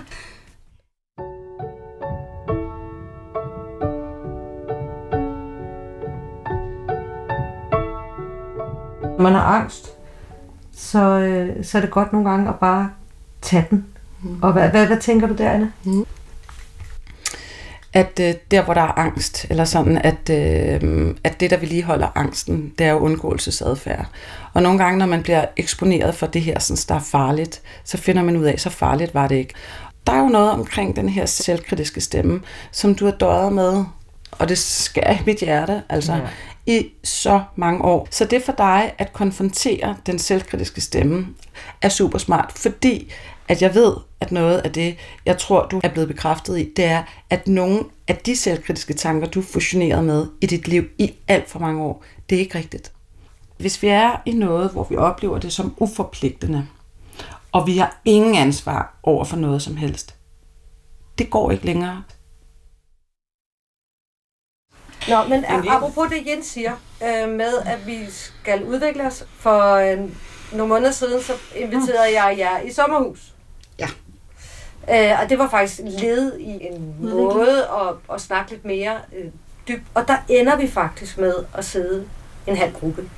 Når 9.21 9.29
man 9.29 9.39
har 9.39 9.45
angst, 9.45 9.91
så, 10.75 10.99
øh, 10.99 11.65
så 11.65 11.77
er 11.77 11.81
det 11.81 11.91
godt 11.91 12.13
nogle 12.13 12.29
gange 12.29 12.49
at 12.49 12.55
bare 12.55 12.89
tage 13.41 13.67
den. 13.69 13.85
Og 14.41 14.53
hvad, 14.53 14.69
hvad, 14.69 14.87
hvad 14.87 14.97
tænker 14.97 15.27
du 15.27 15.33
der, 15.33 15.49
Anna? 15.49 15.71
at 17.93 18.19
øh, 18.21 18.33
der, 18.51 18.63
hvor 18.63 18.73
der 18.73 18.81
er 18.81 18.99
angst, 18.99 19.45
eller 19.49 19.65
sådan, 19.65 19.97
at, 19.97 20.29
øh, 20.29 21.15
at 21.23 21.39
det, 21.39 21.49
der 21.49 21.57
vedligeholder 21.57 22.07
angsten, 22.15 22.73
det 22.77 22.87
er 22.87 22.91
jo 22.91 22.97
undgåelsesadfærd. 22.97 24.05
Og 24.53 24.63
nogle 24.63 24.83
gange, 24.83 24.99
når 24.99 25.05
man 25.05 25.23
bliver 25.23 25.45
eksponeret 25.57 26.15
for 26.15 26.27
det 26.27 26.41
her, 26.41 26.59
sådan, 26.59 26.83
der 26.89 26.95
er 26.95 27.05
farligt, 27.11 27.61
så 27.83 27.97
finder 27.97 28.23
man 28.23 28.37
ud 28.37 28.45
af, 28.45 28.59
så 28.59 28.69
farligt 28.69 29.13
var 29.13 29.27
det 29.27 29.35
ikke. 29.35 29.53
Der 30.07 30.13
er 30.13 30.19
jo 30.19 30.27
noget 30.27 30.51
omkring 30.51 30.95
den 30.95 31.09
her 31.09 31.25
selvkritiske 31.25 32.01
stemme, 32.01 32.41
som 32.71 32.95
du 32.95 33.05
har 33.05 33.11
døjet 33.11 33.53
med, 33.53 33.83
og 34.31 34.49
det 34.49 34.57
skærer 34.57 35.13
i 35.13 35.21
mit 35.25 35.39
hjerte, 35.39 35.83
altså, 35.89 36.13
ja 36.13 36.19
i 36.79 36.93
så 37.03 37.43
mange 37.55 37.81
år. 37.81 38.07
Så 38.11 38.25
det 38.25 38.43
for 38.43 38.51
dig 38.51 38.93
at 38.97 39.13
konfrontere 39.13 39.95
den 40.05 40.19
selvkritiske 40.19 40.81
stemme 40.81 41.27
er 41.81 41.89
super 41.89 42.17
smart, 42.17 42.51
fordi 42.55 43.11
at 43.47 43.61
jeg 43.61 43.75
ved, 43.75 43.93
at 44.19 44.31
noget 44.31 44.57
af 44.57 44.71
det, 44.71 44.97
jeg 45.25 45.37
tror, 45.37 45.67
du 45.67 45.81
er 45.83 45.89
blevet 45.89 46.07
bekræftet 46.07 46.59
i, 46.59 46.73
det 46.75 46.85
er, 46.85 47.03
at 47.29 47.47
nogle 47.47 47.83
af 48.07 48.15
de 48.15 48.35
selvkritiske 48.35 48.93
tanker, 48.93 49.27
du 49.27 49.41
fusionerede 49.41 50.03
med 50.03 50.27
i 50.41 50.45
dit 50.45 50.67
liv 50.67 50.83
i 50.97 51.13
alt 51.27 51.49
for 51.49 51.59
mange 51.59 51.83
år, 51.83 52.03
det 52.29 52.35
er 52.35 52.39
ikke 52.39 52.57
rigtigt. 52.57 52.91
Hvis 53.57 53.83
vi 53.83 53.87
er 53.87 54.21
i 54.25 54.31
noget, 54.31 54.71
hvor 54.71 54.87
vi 54.89 54.95
oplever 54.95 55.39
det 55.39 55.53
som 55.53 55.73
uforpligtende, 55.77 56.67
og 57.51 57.67
vi 57.67 57.77
har 57.77 58.01
ingen 58.05 58.35
ansvar 58.35 58.99
over 59.03 59.25
for 59.25 59.37
noget 59.37 59.61
som 59.61 59.75
helst, 59.77 60.15
det 61.17 61.29
går 61.29 61.51
ikke 61.51 61.65
længere. 61.65 62.03
Nå, 65.07 65.23
men 65.23 65.45
apropos 65.69 66.09
det, 66.09 66.27
Jens 66.27 66.45
siger, 66.45 66.71
øh, 67.03 67.29
med 67.29 67.53
at 67.65 67.87
vi 67.87 67.99
skal 68.09 68.63
udvikle 68.63 69.07
os. 69.07 69.25
For 69.39 69.75
øh, 69.75 69.99
nogle 70.51 70.73
måneder 70.73 70.91
siden, 70.91 71.21
så 71.21 71.33
inviterede 71.55 72.23
jeg 72.23 72.35
jer 72.37 72.59
i 72.59 72.71
sommerhus. 72.71 73.33
Ja. 73.79 73.87
Øh, 74.89 75.19
og 75.21 75.29
det 75.29 75.39
var 75.39 75.49
faktisk 75.49 75.81
led 75.83 76.37
i 76.39 76.65
en 76.65 76.95
måde 76.99 77.67
at, 77.67 78.15
at 78.15 78.21
snakke 78.21 78.51
lidt 78.51 78.65
mere 78.65 78.97
øh, 79.17 79.25
dybt. 79.67 79.83
Og 79.93 80.07
der 80.07 80.17
ender 80.29 80.55
vi 80.55 80.67
faktisk 80.67 81.17
med 81.17 81.33
at 81.53 81.65
sidde 81.65 82.05
en 82.47 82.57
halv 82.57 82.73
gruppe. 82.73 83.09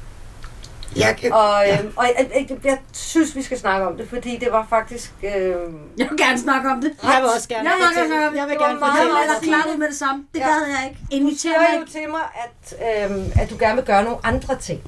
Jeg 0.96 1.16
kan... 1.22 1.34
Og, 1.34 1.64
ja. 1.66 1.82
øh, 1.84 1.92
og 1.96 2.06
jeg, 2.06 2.30
jeg, 2.50 2.58
jeg 2.64 2.78
synes, 2.94 3.36
vi 3.36 3.42
skal 3.42 3.60
snakke 3.60 3.88
om 3.88 3.98
det, 3.98 4.10
fordi 4.10 4.38
det 4.38 4.52
var 4.52 4.66
faktisk... 4.70 5.12
Øh, 5.24 5.30
Jeg 5.98 6.08
vil 6.10 6.18
gerne 6.18 6.38
snakke 6.40 6.70
om 6.70 6.82
det. 6.82 6.92
Jeg 7.04 7.18
vil 7.22 7.30
også 7.36 7.48
gerne 7.50 7.70
Jeg 7.70 7.78
vil 7.80 7.86
fortælle- 7.88 8.16
gerne 8.16 8.38
jeg 8.38 8.48
vil 8.50 8.58
gerne 8.58 8.80
meget, 8.80 8.94
fortælle 8.98 9.18
Jeg 9.20 9.36
er 9.36 9.62
klar 9.64 9.74
ud 9.74 9.78
med 9.78 9.88
det 9.88 9.96
samme. 9.98 10.26
Det 10.34 10.40
Ja. 10.40 10.48
gad 10.48 10.62
jeg 10.68 10.90
ikke. 10.90 11.00
du 11.02 11.16
Inviter 11.16 11.40
siger 11.40 11.58
mig 11.60 11.80
jo 11.82 11.86
til 11.92 12.10
mig, 12.10 12.22
at, 12.46 13.12
øh, 13.12 13.42
at 13.44 13.50
du 13.50 13.56
gerne 13.60 13.76
vil 13.76 13.84
gøre 13.86 14.04
nogle 14.04 14.18
andre 14.24 14.56
ting. 14.58 14.82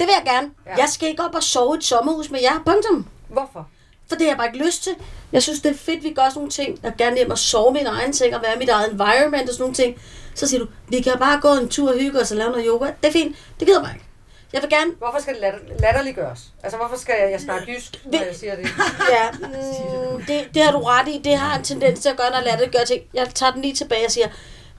Det 0.00 0.06
vil 0.06 0.14
jeg 0.24 0.32
gerne. 0.34 0.48
Ja. 0.66 0.76
Jeg 0.76 0.88
skal 0.88 1.08
ikke 1.08 1.22
op 1.22 1.34
og 1.34 1.42
sove 1.42 1.74
i 1.74 1.78
et 1.78 1.84
sommerhus 1.84 2.30
med 2.30 2.40
jer. 2.42 2.62
Punktum. 2.66 3.06
Hvorfor? 3.28 3.68
For 4.08 4.16
det 4.16 4.24
har 4.26 4.30
jeg 4.30 4.36
bare 4.36 4.46
ikke 4.46 4.64
lyst 4.66 4.82
til. 4.82 4.92
Jeg 5.32 5.42
synes, 5.42 5.60
det 5.60 5.70
er 5.70 5.76
fedt, 5.76 6.04
vi 6.04 6.12
gør 6.12 6.22
sådan 6.22 6.32
nogle 6.34 6.50
ting. 6.50 6.78
Jeg 6.82 6.90
vil 6.90 6.98
gerne 6.98 7.16
hjem 7.16 7.30
og 7.30 7.38
sove 7.38 7.70
i 7.70 7.72
min 7.72 7.86
egen 7.86 8.12
seng 8.12 8.34
og 8.36 8.42
være 8.42 8.54
i 8.56 8.58
mit 8.58 8.68
eget 8.68 8.92
environment 8.92 9.42
og 9.48 9.54
sådan 9.54 9.62
nogle 9.62 9.74
ting. 9.74 9.96
Så 10.34 10.46
siger 10.48 10.60
du, 10.60 10.66
vi 10.88 11.00
kan 11.00 11.12
bare 11.18 11.40
gå 11.40 11.48
en 11.48 11.68
tur 11.68 11.92
og 11.92 11.98
hygge 11.98 12.20
os 12.20 12.30
og 12.30 12.36
lave 12.36 12.50
noget 12.50 12.66
yoga. 12.68 12.86
Det 13.02 13.08
er 13.08 13.12
fint. 13.12 13.36
Det 13.60 13.68
gider 13.68 13.80
mig 13.80 13.90
ikke. 13.94 14.06
Jeg 14.52 14.62
vil 14.62 14.70
gerne... 14.70 14.92
Hvorfor 14.98 15.18
skal 15.18 15.34
det 15.34 15.40
latter, 15.40 15.58
latterliggøres? 15.80 16.40
Altså, 16.62 16.78
hvorfor 16.78 16.96
skal 16.96 17.14
jeg, 17.22 17.30
jeg 17.30 17.40
snakke 17.40 17.72
jysk, 17.72 18.04
når 18.04 18.18
jeg 18.24 18.36
siger 18.36 18.56
det? 18.56 18.68
Ja, 19.16 19.30
mm, 19.30 20.24
det, 20.26 20.48
det 20.54 20.62
har 20.62 20.72
du 20.72 20.78
ret 20.78 21.08
i. 21.08 21.20
Det 21.24 21.36
har 21.36 21.58
en 21.58 21.64
tendens 21.64 22.00
til 22.00 22.08
at 22.08 22.16
gøre, 22.16 22.30
når 22.30 22.56
det 22.56 22.72
gøre 22.72 22.84
ting. 22.84 23.02
Jeg 23.14 23.28
tager 23.34 23.52
den 23.52 23.62
lige 23.62 23.74
tilbage 23.74 24.06
og 24.06 24.10
siger, 24.10 24.28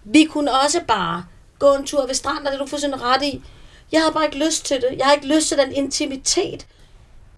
vi 0.03 0.23
kunne 0.23 0.51
også 0.65 0.81
bare 0.87 1.25
gå 1.59 1.73
en 1.73 1.85
tur 1.85 2.05
ved 2.07 2.13
stranden, 2.13 2.47
og 2.47 2.51
det 2.51 2.59
er 2.59 2.63
du 2.63 2.69
fuldstændig 2.69 3.01
ret 3.01 3.23
i. 3.23 3.43
Jeg 3.91 4.01
har 4.01 4.11
bare 4.11 4.25
ikke 4.25 4.45
lyst 4.45 4.65
til 4.65 4.77
det. 4.81 4.97
Jeg 4.97 5.05
har 5.05 5.13
ikke 5.13 5.27
lyst 5.27 5.47
til 5.47 5.57
den 5.57 5.71
intimitet. 5.73 6.67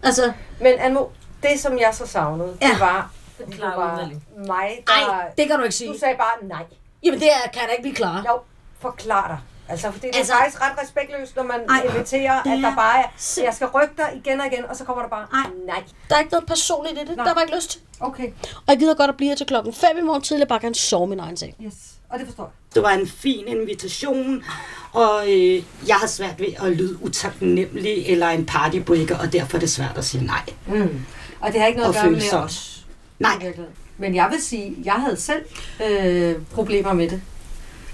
Altså, 0.02 0.32
Men 0.60 0.78
Anmo, 0.78 1.04
det 1.42 1.60
som 1.60 1.78
jeg 1.78 1.94
så 1.94 2.06
savnede, 2.06 2.56
Ja. 2.62 2.66
det 2.68 2.80
var, 2.80 3.12
fordi 3.36 3.50
det 3.50 3.58
Klar 3.58 3.76
var 3.76 4.10
mig, 4.46 4.84
der... 4.86 4.92
ej, 4.92 5.30
det 5.38 5.46
kan 5.48 5.56
du 5.56 5.62
ikke 5.62 5.74
sige. 5.74 5.92
Du 5.92 5.98
sagde 5.98 6.16
bare 6.16 6.48
nej. 6.48 6.64
Jamen, 7.02 7.20
det 7.20 7.28
er, 7.28 7.48
kan 7.52 7.60
jeg 7.60 7.68
da 7.68 7.72
ikke 7.72 7.82
blive 7.82 7.94
klar. 7.94 8.24
Jo, 8.28 8.40
forklar 8.80 9.26
dig. 9.28 9.38
Altså, 9.72 9.90
fordi 9.90 10.06
det 10.06 10.14
er 10.14 10.18
Altså- 10.18 10.32
faktisk 10.32 10.60
ret 10.62 10.72
respektløst, 10.82 11.36
når 11.36 11.42
man 11.42 11.60
Ej, 11.68 11.82
inviterer, 11.94 12.38
at 12.38 12.44
der 12.62 12.70
er 12.70 12.74
bare 12.76 12.98
er, 12.98 13.06
sim- 13.18 13.44
jeg 13.44 13.54
skal 13.54 13.66
rykke 13.66 13.94
dig 13.96 14.20
igen 14.24 14.40
og 14.40 14.46
igen, 14.46 14.64
og 14.70 14.76
så 14.76 14.84
kommer 14.84 15.02
der 15.02 15.08
bare, 15.10 15.26
Ej. 15.32 15.50
nej. 15.66 15.82
Der 16.08 16.14
er 16.14 16.18
ikke 16.20 16.32
noget 16.32 16.46
personligt 16.46 16.96
i 16.98 17.04
det. 17.06 17.16
Nå. 17.16 17.22
Der 17.24 17.30
er 17.30 17.34
bare 17.34 17.44
ikke 17.44 17.56
lyst 17.56 17.70
til. 17.70 17.80
Okay, 18.00 18.28
Og 18.56 18.62
jeg 18.68 18.78
gider 18.78 18.94
godt 18.94 19.10
at 19.10 19.16
blive 19.16 19.28
her 19.28 19.36
til 19.36 19.46
klokken 19.46 19.72
5 19.74 19.98
i 19.98 20.02
morgen 20.02 20.22
tidlig, 20.22 20.48
bare 20.48 20.58
kan 20.60 20.74
sove 20.74 21.06
min 21.06 21.20
egen 21.20 21.36
seng. 21.36 21.54
yes. 21.64 21.74
Og 22.10 22.18
det 22.18 22.26
forstår 22.26 22.42
jeg. 22.44 22.74
Det 22.74 22.82
var 22.82 22.90
en 22.90 23.06
fin 23.08 23.44
invitation, 23.46 24.44
og 24.92 25.22
øh, 25.32 25.62
jeg 25.86 25.96
har 25.96 26.06
svært 26.06 26.40
ved 26.40 26.46
at 26.62 26.72
lyde 26.72 27.02
utaknemmelig 27.02 28.06
eller 28.06 28.28
en 28.28 28.46
partybreaker, 28.46 29.18
og 29.18 29.32
derfor 29.32 29.56
er 29.56 29.60
det 29.60 29.70
svært 29.70 29.98
at 29.98 30.04
sige 30.04 30.24
nej. 30.26 30.42
Mm. 30.66 31.04
Og 31.40 31.52
det 31.52 31.60
har 31.60 31.66
ikke 31.66 31.80
noget 31.80 31.96
Og 31.96 32.02
at 32.02 32.02
gøre 32.10 32.12
med 32.12 32.32
os. 32.44 32.84
Nej. 33.18 33.52
Men 33.98 34.14
jeg 34.14 34.28
vil 34.30 34.42
sige, 34.42 34.76
jeg 34.84 34.92
havde 34.94 35.16
selv 35.16 35.44
øh, 35.84 36.34
problemer 36.54 36.92
med 36.92 37.08
det. 37.08 37.22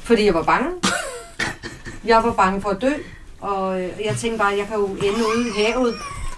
Fordi 0.02 0.24
jeg 0.24 0.34
var 0.34 0.42
bange. 0.42 0.70
Jeg 2.04 2.16
var 2.16 2.32
bange 2.32 2.60
for 2.60 2.68
at 2.68 2.82
dø. 2.82 2.92
Og 3.40 3.80
øh, 3.82 3.88
jeg 4.04 4.16
tænkte 4.16 4.38
bare, 4.38 4.52
at 4.52 4.58
jeg 4.58 4.66
kan 4.66 4.76
jo 4.76 4.86
ende 4.86 5.18
ude 5.36 5.48
i 5.48 5.62
havet. 5.62 5.94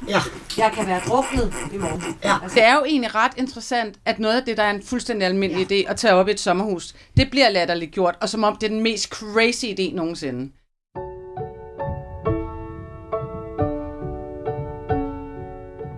Ja. 0.08 0.18
Jeg 0.58 0.70
kan 0.74 0.86
være 0.86 1.00
druknet 1.08 1.54
i 1.72 1.76
morgen. 1.76 2.02
Ja. 2.24 2.34
Det 2.54 2.64
er 2.64 2.74
jo 2.74 2.84
egentlig 2.84 3.14
ret 3.14 3.32
interessant, 3.36 3.94
at 4.04 4.18
noget 4.18 4.36
af 4.36 4.42
det, 4.46 4.56
der 4.56 4.62
er 4.62 4.70
en 4.70 4.82
fuldstændig 4.82 5.26
almindelig 5.26 5.70
ja. 5.70 5.76
idé 5.76 5.90
at 5.90 5.96
tage 5.96 6.14
op 6.14 6.28
i 6.28 6.30
et 6.30 6.40
sommerhus, 6.40 6.94
det 7.16 7.30
bliver 7.30 7.48
latterligt 7.48 7.92
gjort, 7.92 8.16
og 8.20 8.28
som 8.28 8.44
om 8.44 8.56
det 8.56 8.66
er 8.66 8.70
den 8.70 8.82
mest 8.82 9.08
crazy 9.08 9.64
idé 9.64 9.94
nogensinde. 9.94 10.50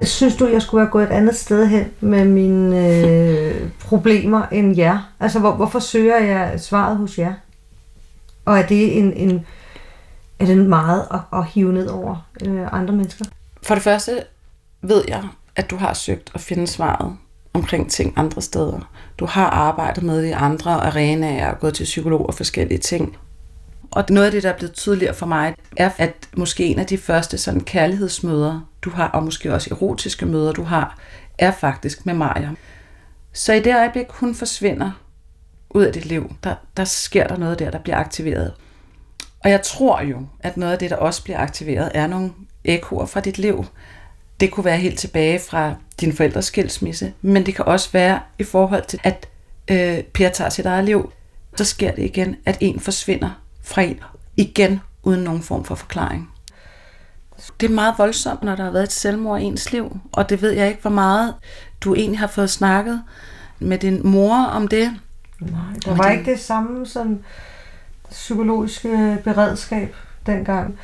Synes 0.02 0.36
du, 0.36 0.46
jeg 0.46 0.62
skulle 0.62 0.82
være 0.82 0.90
gået 0.90 1.04
et 1.04 1.10
andet 1.10 1.36
sted 1.36 1.66
hen 1.66 1.92
med 2.00 2.24
mine 2.24 2.88
øh, 2.88 3.70
problemer 3.80 4.46
end 4.52 4.76
jer? 4.76 5.12
Altså, 5.20 5.38
hvor, 5.38 5.52
hvorfor 5.52 5.78
søger 5.78 6.18
jeg 6.18 6.60
svaret 6.60 6.96
hos 6.96 7.18
jer? 7.18 7.32
Og 8.44 8.58
er 8.58 8.66
det 8.66 8.98
en, 8.98 9.12
en 9.12 9.46
er 10.38 10.46
det 10.46 10.58
meget 10.58 11.06
at, 11.10 11.38
at 11.38 11.46
hive 11.46 11.72
ned 11.72 11.88
over 11.88 12.28
øh, 12.46 12.72
andre 12.72 12.94
mennesker? 12.94 13.24
For 13.62 13.74
det 13.74 13.84
første 13.84 14.24
ved 14.82 15.04
jeg, 15.08 15.22
at 15.56 15.70
du 15.70 15.76
har 15.76 15.94
søgt 15.94 16.30
at 16.34 16.40
finde 16.40 16.66
svaret 16.66 17.16
omkring 17.52 17.90
ting 17.90 18.12
andre 18.16 18.42
steder. 18.42 18.90
Du 19.18 19.26
har 19.26 19.46
arbejdet 19.46 20.02
med 20.02 20.22
det 20.22 20.28
i 20.28 20.32
andre 20.32 20.70
arenaer 20.70 21.50
og 21.50 21.60
gået 21.60 21.74
til 21.74 21.84
psykolog 21.84 22.26
og 22.26 22.34
forskellige 22.34 22.78
ting. 22.78 23.16
Og 23.90 24.04
noget 24.10 24.26
af 24.26 24.32
det, 24.32 24.42
der 24.42 24.48
er 24.48 24.56
blevet 24.56 24.74
tydeligere 24.74 25.14
for 25.14 25.26
mig, 25.26 25.54
er, 25.76 25.90
at 25.98 26.28
måske 26.36 26.64
en 26.64 26.78
af 26.78 26.86
de 26.86 26.98
første 26.98 27.38
sådan 27.38 27.60
kærlighedsmøder, 27.60 28.60
du 28.82 28.90
har, 28.90 29.08
og 29.08 29.22
måske 29.22 29.54
også 29.54 29.68
erotiske 29.70 30.26
møder, 30.26 30.52
du 30.52 30.62
har, 30.62 30.98
er 31.38 31.52
faktisk 31.52 32.06
med 32.06 32.14
Maja. 32.14 32.48
Så 33.32 33.52
i 33.52 33.60
det 33.60 33.76
øjeblik, 33.76 34.06
hun 34.10 34.34
forsvinder 34.34 34.90
ud 35.74 35.82
af 35.82 35.92
dit 35.92 36.06
liv, 36.06 36.34
der, 36.44 36.54
der 36.76 36.84
sker 36.84 37.26
der 37.26 37.36
noget 37.36 37.58
der, 37.58 37.70
der 37.70 37.78
bliver 37.78 37.96
aktiveret. 37.96 38.52
Og 39.44 39.50
jeg 39.50 39.62
tror 39.62 40.00
jo, 40.00 40.26
at 40.40 40.56
noget 40.56 40.72
af 40.72 40.78
det, 40.78 40.90
der 40.90 40.96
også 40.96 41.24
bliver 41.24 41.38
aktiveret, 41.38 41.90
er 41.94 42.06
nogle 42.06 42.32
ekoer 42.64 43.06
fra 43.06 43.20
dit 43.20 43.38
liv. 43.38 43.64
Det 44.40 44.50
kunne 44.50 44.64
være 44.64 44.76
helt 44.76 44.98
tilbage 44.98 45.38
fra 45.38 45.74
din 46.00 46.12
forældres 46.12 46.44
skilsmisse, 46.44 47.12
men 47.22 47.46
det 47.46 47.54
kan 47.54 47.64
også 47.64 47.88
være 47.92 48.20
i 48.38 48.44
forhold 48.44 48.84
til, 48.84 49.00
at 49.02 49.28
øh, 49.68 50.02
Per 50.02 50.28
tager 50.28 50.50
sit 50.50 50.66
eget 50.66 50.84
liv. 50.84 51.12
Så 51.56 51.64
sker 51.64 51.90
det 51.90 52.02
igen, 52.02 52.36
at 52.46 52.56
en 52.60 52.80
forsvinder 52.80 53.30
fra 53.62 53.82
en 53.82 54.00
igen, 54.36 54.80
uden 55.02 55.20
nogen 55.20 55.42
form 55.42 55.64
for 55.64 55.74
forklaring. 55.74 56.30
Det 57.60 57.70
er 57.70 57.74
meget 57.74 57.94
voldsomt, 57.98 58.42
når 58.42 58.56
der 58.56 58.64
har 58.64 58.70
været 58.70 58.82
et 58.82 58.92
selvmord 58.92 59.40
i 59.40 59.44
ens 59.44 59.72
liv, 59.72 60.00
og 60.12 60.28
det 60.28 60.42
ved 60.42 60.50
jeg 60.50 60.68
ikke, 60.68 60.82
hvor 60.82 60.90
meget 60.90 61.34
du 61.80 61.94
egentlig 61.94 62.18
har 62.18 62.26
fået 62.26 62.50
snakket 62.50 63.02
med 63.58 63.78
din 63.78 64.00
mor 64.08 64.36
om 64.36 64.68
det. 64.68 64.92
Nej, 65.50 65.78
der 65.84 65.96
var 65.96 66.10
ikke 66.10 66.30
det 66.30 66.40
samme 66.40 66.86
som 66.86 67.18
psykologiske 68.10 69.18
beredskab 69.24 69.96
dengang. 70.26 70.78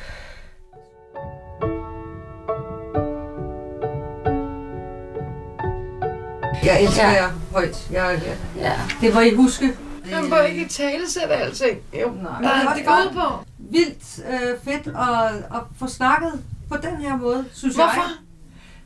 Jeg 6.63 6.83
elsker 6.83 7.03
Ja. 7.03 7.11
ja. 7.11 7.23
jer 7.23 7.29
højt. 7.51 7.87
Jeg, 7.91 8.21
jeg, 8.25 8.37
Ja. 8.55 8.73
det 9.01 9.15
var 9.15 9.21
I 9.21 9.35
huske. 9.35 9.73
Man 10.11 10.29
må 10.29 10.37
ikke 10.37 10.65
i 10.65 10.67
tale 10.67 11.09
sætte 11.11 11.33
alting. 11.33 11.77
Jo. 12.01 12.11
Nej. 12.23 12.41
Nej, 12.41 12.73
Det 12.77 12.85
går 12.85 13.03
godt. 13.03 13.05
ud 13.15 13.21
på. 13.21 13.45
Vildt 13.57 14.19
øh, 14.29 14.73
fedt 14.73 14.87
at, 14.87 15.33
at 15.57 15.61
få 15.79 15.87
snakket 15.87 16.31
på 16.71 16.77
den 16.77 16.95
her 16.97 17.17
måde, 17.17 17.45
synes 17.53 17.75
Hvorfor? 17.75 17.91
jeg. 17.93 18.03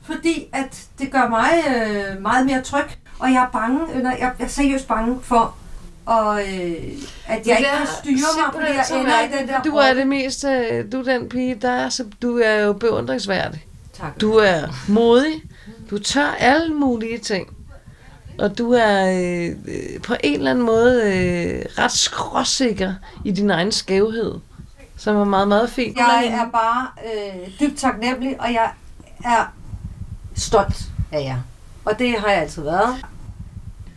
Fordi 0.04 0.46
at 0.54 0.86
det 1.00 1.12
gør 1.12 1.30
mig 1.30 1.50
øh, 1.68 2.22
meget 2.22 2.46
mere 2.46 2.62
tryg, 2.62 2.86
og 3.20 3.32
jeg 3.32 3.44
er 3.44 3.50
bange, 3.54 3.80
eller 3.94 4.12
jeg 4.20 4.32
er 4.40 4.48
seriøst 4.48 4.88
bange 4.88 5.20
for, 5.22 5.56
og, 6.06 6.42
øh, 6.42 6.48
at 7.28 7.48
jeg 7.48 7.58
ikke 7.58 7.70
kan 7.78 7.88
styre 8.02 8.16
mig, 8.16 8.54
fordi 8.54 8.66
jeg 8.66 9.00
ender 9.00 9.22
i 9.22 9.40
den 9.40 9.48
der 9.48 9.62
Du 9.62 9.76
er 9.76 9.94
det 9.94 10.08
mest, 10.08 10.46
øh, 10.46 10.92
du 10.92 11.00
er 11.00 11.04
den 11.04 11.30
pige, 11.30 11.56
der 11.56 11.72
er, 11.72 11.90
så 11.90 12.06
du 12.22 12.38
er 12.40 12.56
jo 12.56 12.74
beundringsværdig. 12.74 13.66
Tak. 13.94 14.22
Du 14.22 14.34
er 14.34 14.62
modig. 14.88 15.44
Du 15.90 16.00
tør 16.00 16.36
alle 16.40 16.74
mulige 16.76 17.18
ting. 17.18 17.48
Og 18.40 18.58
du 18.58 18.72
er 18.74 19.06
øh, 19.06 19.50
øh, 19.68 20.02
på 20.02 20.16
en 20.24 20.34
eller 20.34 20.52
anden 20.52 20.66
måde 20.66 21.02
øh, 21.04 21.66
ret 21.84 21.92
skråsikker 21.92 22.94
i 23.26 23.32
din 23.32 23.50
egen 23.50 23.72
skævhed. 23.72 24.34
Som 24.98 25.16
er 25.16 25.24
meget, 25.24 25.48
meget 25.48 25.70
fint. 25.70 25.98
Jeg 25.98 26.26
er 26.28 26.52
bare 26.52 26.88
øh, 27.06 27.50
dybt 27.60 27.80
taknemmelig, 27.80 28.42
og 28.42 28.54
jeg 28.54 28.72
er 29.26 29.54
stolt 30.36 30.82
af 31.12 31.22
jer. 31.24 31.38
Og 31.86 32.00
det 32.00 32.20
har 32.20 32.28
jeg 32.28 32.42
altid 32.42 32.64
været. 32.64 32.96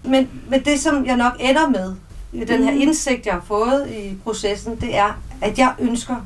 Men, 0.07 0.29
men 0.49 0.65
det, 0.65 0.81
som 0.81 1.07
jeg 1.07 1.17
nok 1.17 1.33
ender 1.41 1.69
med, 1.69 1.95
i 2.33 2.45
den 2.45 2.65
her 2.65 2.73
indsigt, 2.73 3.27
jeg 3.27 3.35
har 3.35 3.45
fået 3.47 3.89
i 3.91 4.17
processen, 4.25 4.77
det 4.81 4.97
er, 4.97 5.21
at 5.43 5.59
jeg 5.59 5.73
ønsker, 5.79 6.17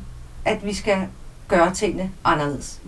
at 0.44 0.66
vi 0.66 0.74
skal 0.74 0.96
gøre 1.48 1.74
tingene 1.74 2.10
anderledes. 2.24 2.80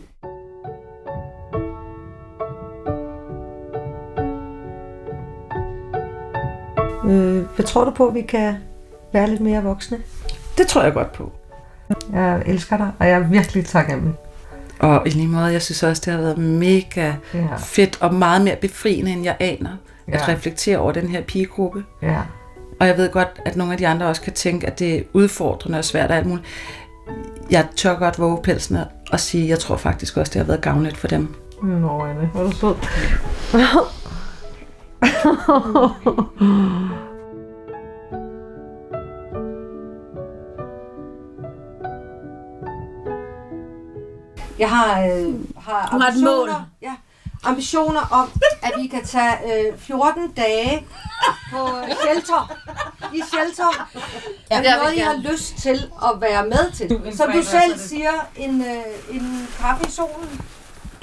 Øh, 7.04 7.44
hvad 7.54 7.64
tror 7.66 7.84
du 7.84 7.90
på, 7.90 8.08
at 8.08 8.14
vi 8.14 8.20
kan 8.22 8.54
være 9.12 9.30
lidt 9.30 9.40
mere 9.40 9.62
voksne? 9.62 9.98
Det 10.58 10.66
tror 10.66 10.82
jeg 10.82 10.92
godt 10.92 11.12
på. 11.12 11.32
Jeg 12.12 12.42
elsker 12.46 12.76
dig, 12.76 12.92
og 12.98 13.06
jeg 13.08 13.14
er 13.14 13.28
virkelig 13.28 13.66
taknemmelig. 13.66 14.14
Og 14.78 15.02
i 15.06 15.10
lige 15.10 15.28
måde, 15.28 15.44
jeg 15.44 15.62
synes 15.62 15.82
også, 15.82 16.02
det 16.04 16.12
har 16.12 16.20
været 16.20 16.38
mega 16.38 17.12
Ja. 17.34 17.46
fedt 17.58 17.98
og 18.00 18.14
meget 18.14 18.42
mere 18.42 18.56
befriende, 18.56 19.10
end 19.12 19.24
jeg 19.24 19.36
aner, 19.40 19.70
at 20.12 20.20
Ja. 20.28 20.32
reflektere 20.32 20.78
over 20.78 20.92
den 20.92 21.08
her 21.08 21.22
pigegruppe. 21.22 21.84
Ja. 22.02 22.20
Og 22.80 22.86
jeg 22.86 22.96
ved 22.96 23.10
godt, 23.12 23.28
at 23.44 23.56
nogle 23.56 23.72
af 23.72 23.78
de 23.78 23.86
andre 23.88 24.06
også 24.06 24.22
kan 24.22 24.32
tænke, 24.32 24.66
at 24.66 24.78
det 24.78 24.96
er 24.98 25.02
udfordrende 25.12 25.78
og 25.78 25.84
svært 25.84 26.10
og 26.10 26.16
alt 26.16 26.26
muligt. 26.26 26.46
Jeg 27.50 27.66
tør 27.76 27.94
godt 27.98 28.18
våge 28.18 28.42
pelsen 28.42 28.78
og 29.12 29.20
sige, 29.20 29.44
at 29.44 29.50
jeg 29.50 29.58
tror 29.58 29.76
faktisk 29.76 30.16
også, 30.16 30.30
det 30.30 30.38
har 30.40 30.46
været 30.46 30.60
gavnligt 30.60 30.96
for 30.96 31.08
dem. 31.08 31.34
Nå, 31.62 32.04
Anne, 32.04 32.26
hvor 32.32 32.40
er 32.40 32.44
du 32.44 32.52
sød. 32.52 32.74
Jeg 44.58 44.70
har, 44.70 45.00
øh, 45.02 45.34
har 45.58 45.88
Du 45.92 45.98
har 45.98 46.08
et 46.08 46.22
mål. 46.24 46.48
Ja, 46.82 46.94
ambitioner 47.44 48.00
om, 48.10 48.30
at 48.62 48.72
vi 48.78 48.86
kan 48.86 49.04
tage 49.06 49.34
øh, 49.72 49.78
14 49.78 50.32
dage 50.32 50.86
på 51.52 51.68
shelter. 52.02 52.52
I 53.12 53.22
shelter. 53.32 53.88
Ja, 54.50 54.56
er 54.56 54.60
det 54.60 54.68
Jeg 54.68 54.76
noget, 54.76 54.94
I 54.94 54.98
har 54.98 55.14
lyst 55.32 55.56
til 55.56 55.90
at 56.04 56.20
være 56.20 56.46
med 56.46 56.72
til? 56.72 57.16
Som 57.16 57.32
du 57.32 57.42
selv 57.42 57.78
siger, 57.78 58.12
en, 58.36 58.60
øh, 58.64 59.16
en 59.16 59.48
kaffe 59.60 59.86
i 59.86 59.90
solen, 59.90 60.40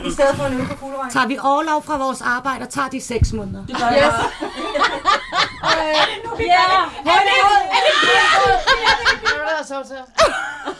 i 0.05 0.11
stedet 0.11 0.35
for 0.35 0.45
en 0.45 0.53
øl 0.59 0.67
på 0.67 0.75
kuglevejen. 0.75 1.11
Tager 1.11 1.27
vi 1.27 1.37
overlov 1.41 1.83
fra 1.83 1.97
vores 1.97 2.21
arbejde 2.21 2.61
og 2.61 2.69
tager 2.69 2.87
de 2.87 3.01
seks 3.01 3.33
måneder? 3.33 3.65
Det 3.65 3.77
gør 3.77 3.91
Yes. 3.91 4.13
Ja, 7.05 7.11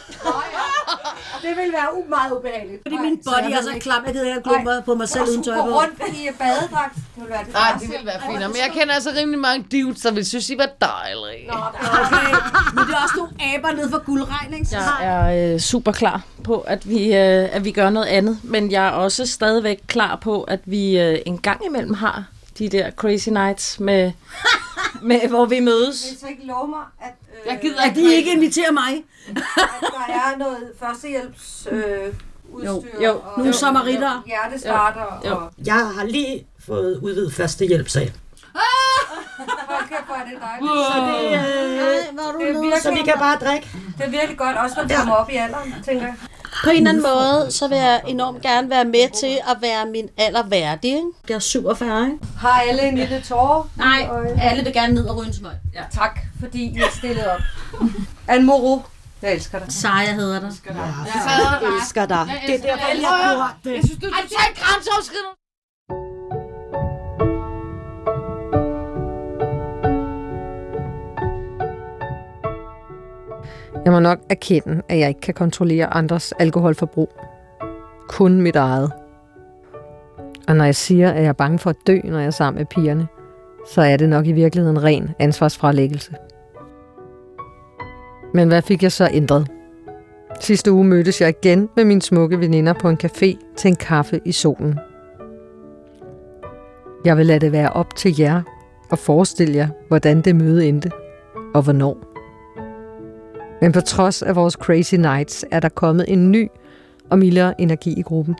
Det 0.08 0.09
vil 1.42 1.72
være 1.72 1.88
u- 1.98 2.08
meget 2.08 2.32
ubehageligt. 2.38 2.82
fordi 2.82 2.96
min 2.96 3.16
body 3.24 3.52
er 3.52 3.62
så 3.62 3.78
klam, 3.80 4.04
jeg 4.06 4.12
gider 4.14 4.26
ikke 4.26 4.40
gå 4.42 4.50
på- 4.84 4.94
mig 4.94 5.08
selv 5.08 5.24
uden 5.28 5.42
tøj 5.44 5.54
på. 5.54 5.60
rundt 5.62 6.02
i 6.08 6.28
badedragt. 6.38 6.94
Det 6.94 7.22
vil 7.22 7.28
være 7.30 7.44
det 7.44 7.52
Nej, 7.52 7.72
det 7.80 7.88
ville 7.90 8.06
være 8.06 8.20
fint. 8.20 8.32
Men 8.40 8.56
jeg 8.56 8.70
kender 8.74 8.94
altså 8.94 9.10
rimelig 9.16 9.40
mange 9.40 9.66
dudes, 9.72 10.00
der 10.00 10.10
vil 10.12 10.26
synes, 10.26 10.50
I 10.50 10.58
var 10.58 10.68
dejlige. 10.80 11.50
Okay, 11.52 12.26
men 12.74 12.84
det 12.86 12.94
er 12.94 13.02
også 13.02 13.14
nogle 13.16 13.32
aber 13.54 13.72
nede 13.76 13.90
for 13.90 14.04
guldregn, 14.04 14.54
ikke? 14.54 14.66
Jeg 14.72 15.30
er 15.40 15.52
øh, 15.54 15.60
super 15.60 15.92
klar 15.92 16.20
på, 16.44 16.60
at 16.60 16.88
vi, 16.88 17.04
øh, 17.16 17.48
at 17.56 17.64
vi 17.64 17.70
gør 17.72 17.90
noget 17.90 18.06
andet, 18.06 18.38
men 18.42 18.70
jeg 18.72 18.86
er 18.86 18.90
også 18.90 19.26
stadigvæk 19.26 19.78
klar 19.86 20.16
på, 20.16 20.42
at 20.42 20.60
vi 20.64 20.98
øh, 20.98 21.18
en 21.26 21.38
gang 21.38 21.66
imellem 21.66 21.94
har 21.94 22.24
de 22.58 22.68
der 22.68 22.90
crazy 22.90 23.28
nights, 23.28 23.80
med, 23.80 24.12
med, 25.02 25.28
hvor 25.28 25.46
vi 25.46 25.60
mødes. 25.60 26.04
Vil 26.10 26.16
I 26.16 26.20
så 26.20 26.26
ikke 26.26 26.46
love 26.46 26.68
mig, 26.68 26.80
at, 27.00 27.12
øh, 27.32 27.52
Jeg 27.52 27.58
gider 27.62 27.82
At 27.82 27.94
de 27.96 28.14
ikke 28.14 28.32
inviterer 28.32 28.72
mig. 28.72 29.04
at 29.28 29.36
der 29.80 30.14
er 30.32 30.36
noget 30.38 30.72
førstehjælps 30.80 31.68
øh, 31.70 32.14
udstyr 32.52 32.70
Jo, 32.74 32.84
jo. 33.04 33.12
og 33.24 33.38
Nogle 33.38 33.52
sammeritter. 33.52 34.10
og 34.16 34.22
hjertestarter 34.26 35.20
Jo. 35.28 35.36
og 35.36 35.52
Jeg 35.66 35.74
har 35.94 36.04
lige 36.04 36.46
fået 36.66 36.98
udvidet 37.02 37.34
førstehjælpsag. 37.34 38.12
hold 39.68 39.88
kæft, 39.88 40.06
hvor 40.06 40.14
er 40.14 40.24
det 40.24 40.38
dejligt. 40.40 40.70
Så 40.70 41.00
det, 41.00 41.30
Nej, 41.76 42.12
hvor 42.12 42.22
er 42.28 42.32
du 42.32 42.38
det, 42.40 42.48
er 42.48 42.52
virkelig, 42.52 42.82
Så 42.82 42.90
vi 42.90 43.02
kan 43.04 43.14
bare 43.18 43.36
drikke. 43.38 43.68
det 43.98 44.06
er 44.06 44.10
virkelig 44.10 44.38
godt, 44.38 44.56
også 44.56 44.76
når 44.76 44.88
du 44.88 44.94
kommer 44.94 45.14
op 45.14 45.30
i 45.30 45.36
alderen, 45.36 45.74
tænker 45.84 46.06
jeg. 46.06 46.14
På 46.64 46.70
en 46.70 46.76
eller 46.76 46.90
anden 46.90 47.02
måde, 47.02 47.52
så 47.52 47.68
vil 47.68 47.78
jeg 47.78 48.02
enormt 48.06 48.42
gerne 48.42 48.70
være 48.70 48.84
med 48.84 49.10
til 49.20 49.38
at 49.50 49.56
være 49.60 49.86
min 49.86 50.08
alder 50.16 50.42
værdig. 50.42 50.90
Ikke? 50.90 51.06
Jeg 51.28 51.34
er 51.34 51.38
47, 51.38 52.06
ikke? 52.06 52.18
Har 52.38 52.60
alle 52.60 52.82
en 52.82 52.98
lille 52.98 53.20
tårer? 53.20 53.68
Nej, 53.76 54.08
alle 54.40 54.64
vil 54.64 54.72
gerne 54.72 54.94
ned 54.94 55.06
og 55.06 55.16
ryge 55.16 55.26
en 55.26 55.34
smøg. 55.34 55.52
Ja. 55.74 55.82
Tak, 55.92 56.20
fordi 56.40 56.62
I 56.64 56.78
er 56.78 56.90
stillet 56.96 57.26
op. 57.26 57.40
Anne 58.28 58.46
Moro, 58.46 58.82
jeg 59.22 59.32
elsker 59.32 59.58
dig. 59.58 59.72
Seja 59.72 60.12
hedder 60.14 60.40
der. 60.40 60.46
Jeg 60.46 61.76
elsker 61.80 62.06
dig. 62.06 62.40
Det 62.46 62.54
er 62.54 62.58
derfor, 62.58 62.88
jeg 62.88 63.08
har 63.08 63.34
gjort 63.34 63.56
det. 63.64 63.74
Jeg 63.74 63.84
synes, 63.84 64.00
du 64.00 64.06
er 64.06 64.12
totalt 64.22 64.58
grænseoverskridende. 64.58 65.39
Jeg 73.84 73.92
må 73.92 74.00
nok 74.00 74.18
erkende, 74.30 74.82
at 74.88 74.98
jeg 74.98 75.08
ikke 75.08 75.20
kan 75.20 75.34
kontrollere 75.34 75.94
andres 75.94 76.32
alkoholforbrug. 76.32 77.10
Kun 78.08 78.40
mit 78.40 78.56
eget. 78.56 78.92
Og 80.48 80.56
når 80.56 80.64
jeg 80.64 80.74
siger, 80.74 81.10
at 81.10 81.22
jeg 81.22 81.28
er 81.28 81.32
bange 81.32 81.58
for 81.58 81.70
at 81.70 81.76
dø, 81.86 81.98
når 82.04 82.18
jeg 82.18 82.26
er 82.26 82.30
sammen 82.30 82.58
med 82.58 82.66
pigerne, 82.66 83.08
så 83.68 83.82
er 83.82 83.96
det 83.96 84.08
nok 84.08 84.26
i 84.26 84.32
virkeligheden 84.32 84.82
ren 84.82 85.10
ansvarsfralæggelse. 85.18 86.14
Men 88.34 88.48
hvad 88.48 88.62
fik 88.62 88.82
jeg 88.82 88.92
så 88.92 89.08
ændret? 89.12 89.48
Sidste 90.40 90.72
uge 90.72 90.84
mødtes 90.84 91.20
jeg 91.20 91.28
igen 91.28 91.68
med 91.76 91.84
mine 91.84 92.02
smukke 92.02 92.40
veninder 92.40 92.72
på 92.72 92.88
en 92.88 92.98
café 93.04 93.54
til 93.56 93.68
en 93.68 93.76
kaffe 93.76 94.20
i 94.24 94.32
solen. 94.32 94.78
Jeg 97.04 97.16
vil 97.16 97.26
lade 97.26 97.40
det 97.40 97.52
være 97.52 97.72
op 97.72 97.96
til 97.96 98.18
jer 98.18 98.42
og 98.90 98.98
forestille 98.98 99.56
jer, 99.56 99.68
hvordan 99.88 100.20
det 100.20 100.36
møde 100.36 100.66
endte 100.66 100.90
og 101.54 101.62
hvornår. 101.62 102.09
Men 103.60 103.72
på 103.72 103.80
trods 103.80 104.22
af 104.22 104.36
vores 104.36 104.54
crazy 104.54 104.94
nights, 104.94 105.44
er 105.50 105.60
der 105.60 105.68
kommet 105.68 106.04
en 106.08 106.30
ny 106.30 106.48
og 107.10 107.18
mildere 107.18 107.60
energi 107.60 107.94
i 107.98 108.02
gruppen. 108.02 108.36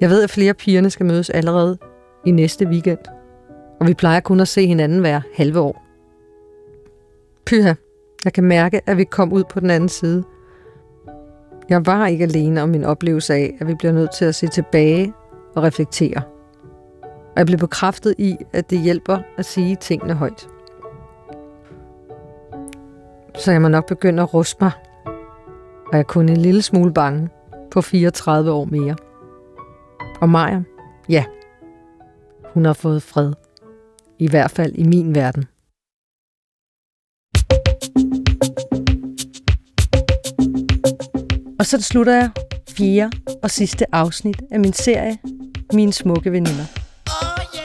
Jeg 0.00 0.10
ved, 0.10 0.22
at 0.22 0.30
flere 0.30 0.54
pigerne 0.54 0.90
skal 0.90 1.06
mødes 1.06 1.30
allerede 1.30 1.78
i 2.26 2.30
næste 2.30 2.66
weekend, 2.66 2.98
og 3.80 3.86
vi 3.86 3.94
plejer 3.94 4.20
kun 4.20 4.40
at 4.40 4.48
se 4.48 4.66
hinanden 4.66 5.00
hver 5.00 5.20
halve 5.34 5.60
år. 5.60 5.82
Pyha, 7.46 7.74
jeg 8.24 8.32
kan 8.32 8.44
mærke, 8.44 8.80
at 8.86 8.96
vi 8.96 9.04
kom 9.04 9.32
ud 9.32 9.44
på 9.44 9.60
den 9.60 9.70
anden 9.70 9.88
side. 9.88 10.24
Jeg 11.68 11.86
var 11.86 12.06
ikke 12.06 12.24
alene 12.24 12.62
om 12.62 12.68
min 12.68 12.84
oplevelse 12.84 13.34
af, 13.34 13.56
at 13.60 13.66
vi 13.66 13.74
bliver 13.74 13.92
nødt 13.92 14.10
til 14.14 14.24
at 14.24 14.34
se 14.34 14.46
tilbage 14.46 15.12
og 15.54 15.62
reflektere. 15.62 16.22
Og 17.02 17.36
jeg 17.36 17.46
blev 17.46 17.58
bekræftet 17.58 18.14
i, 18.18 18.36
at 18.52 18.70
det 18.70 18.80
hjælper 18.80 19.18
at 19.38 19.44
sige 19.44 19.76
tingene 19.80 20.14
højt 20.14 20.48
så 23.38 23.52
jeg 23.52 23.62
må 23.62 23.68
nok 23.68 23.86
begynde 23.86 24.22
at 24.22 24.34
ruste 24.34 24.56
mig. 24.60 24.70
Og 25.86 25.92
jeg 25.92 25.98
er 25.98 26.02
kun 26.02 26.28
en 26.28 26.36
lille 26.36 26.62
smule 26.62 26.94
bange 26.94 27.28
på 27.70 27.80
34 27.80 28.52
år 28.52 28.64
mere. 28.64 28.96
Og 30.20 30.28
Maja, 30.28 30.62
ja, 31.08 31.24
hun 32.54 32.64
har 32.64 32.72
fået 32.72 33.02
fred. 33.02 33.32
I 34.18 34.30
hvert 34.30 34.50
fald 34.50 34.72
i 34.74 34.84
min 34.84 35.14
verden. 35.14 35.44
Og 41.58 41.66
så 41.66 41.82
slutter 41.82 42.12
jeg 42.14 42.30
fjerde 42.68 43.10
og 43.42 43.50
sidste 43.50 43.94
afsnit 43.94 44.42
af 44.50 44.60
min 44.60 44.72
serie 44.72 45.18
Mine 45.72 45.92
smukke 45.92 46.32
veninder. 46.32 46.64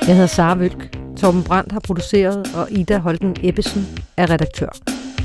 Jeg 0.07 0.15
hedder 0.15 0.27
Sara 0.27 0.55
Vølk. 0.55 0.97
Torben 1.17 1.43
Brandt 1.43 1.71
har 1.71 1.79
produceret, 1.79 2.55
og 2.55 2.71
Ida 2.71 2.97
Holten 2.97 3.35
Ebbesen 3.43 3.81
er 4.17 4.29
redaktør. 4.29 5.00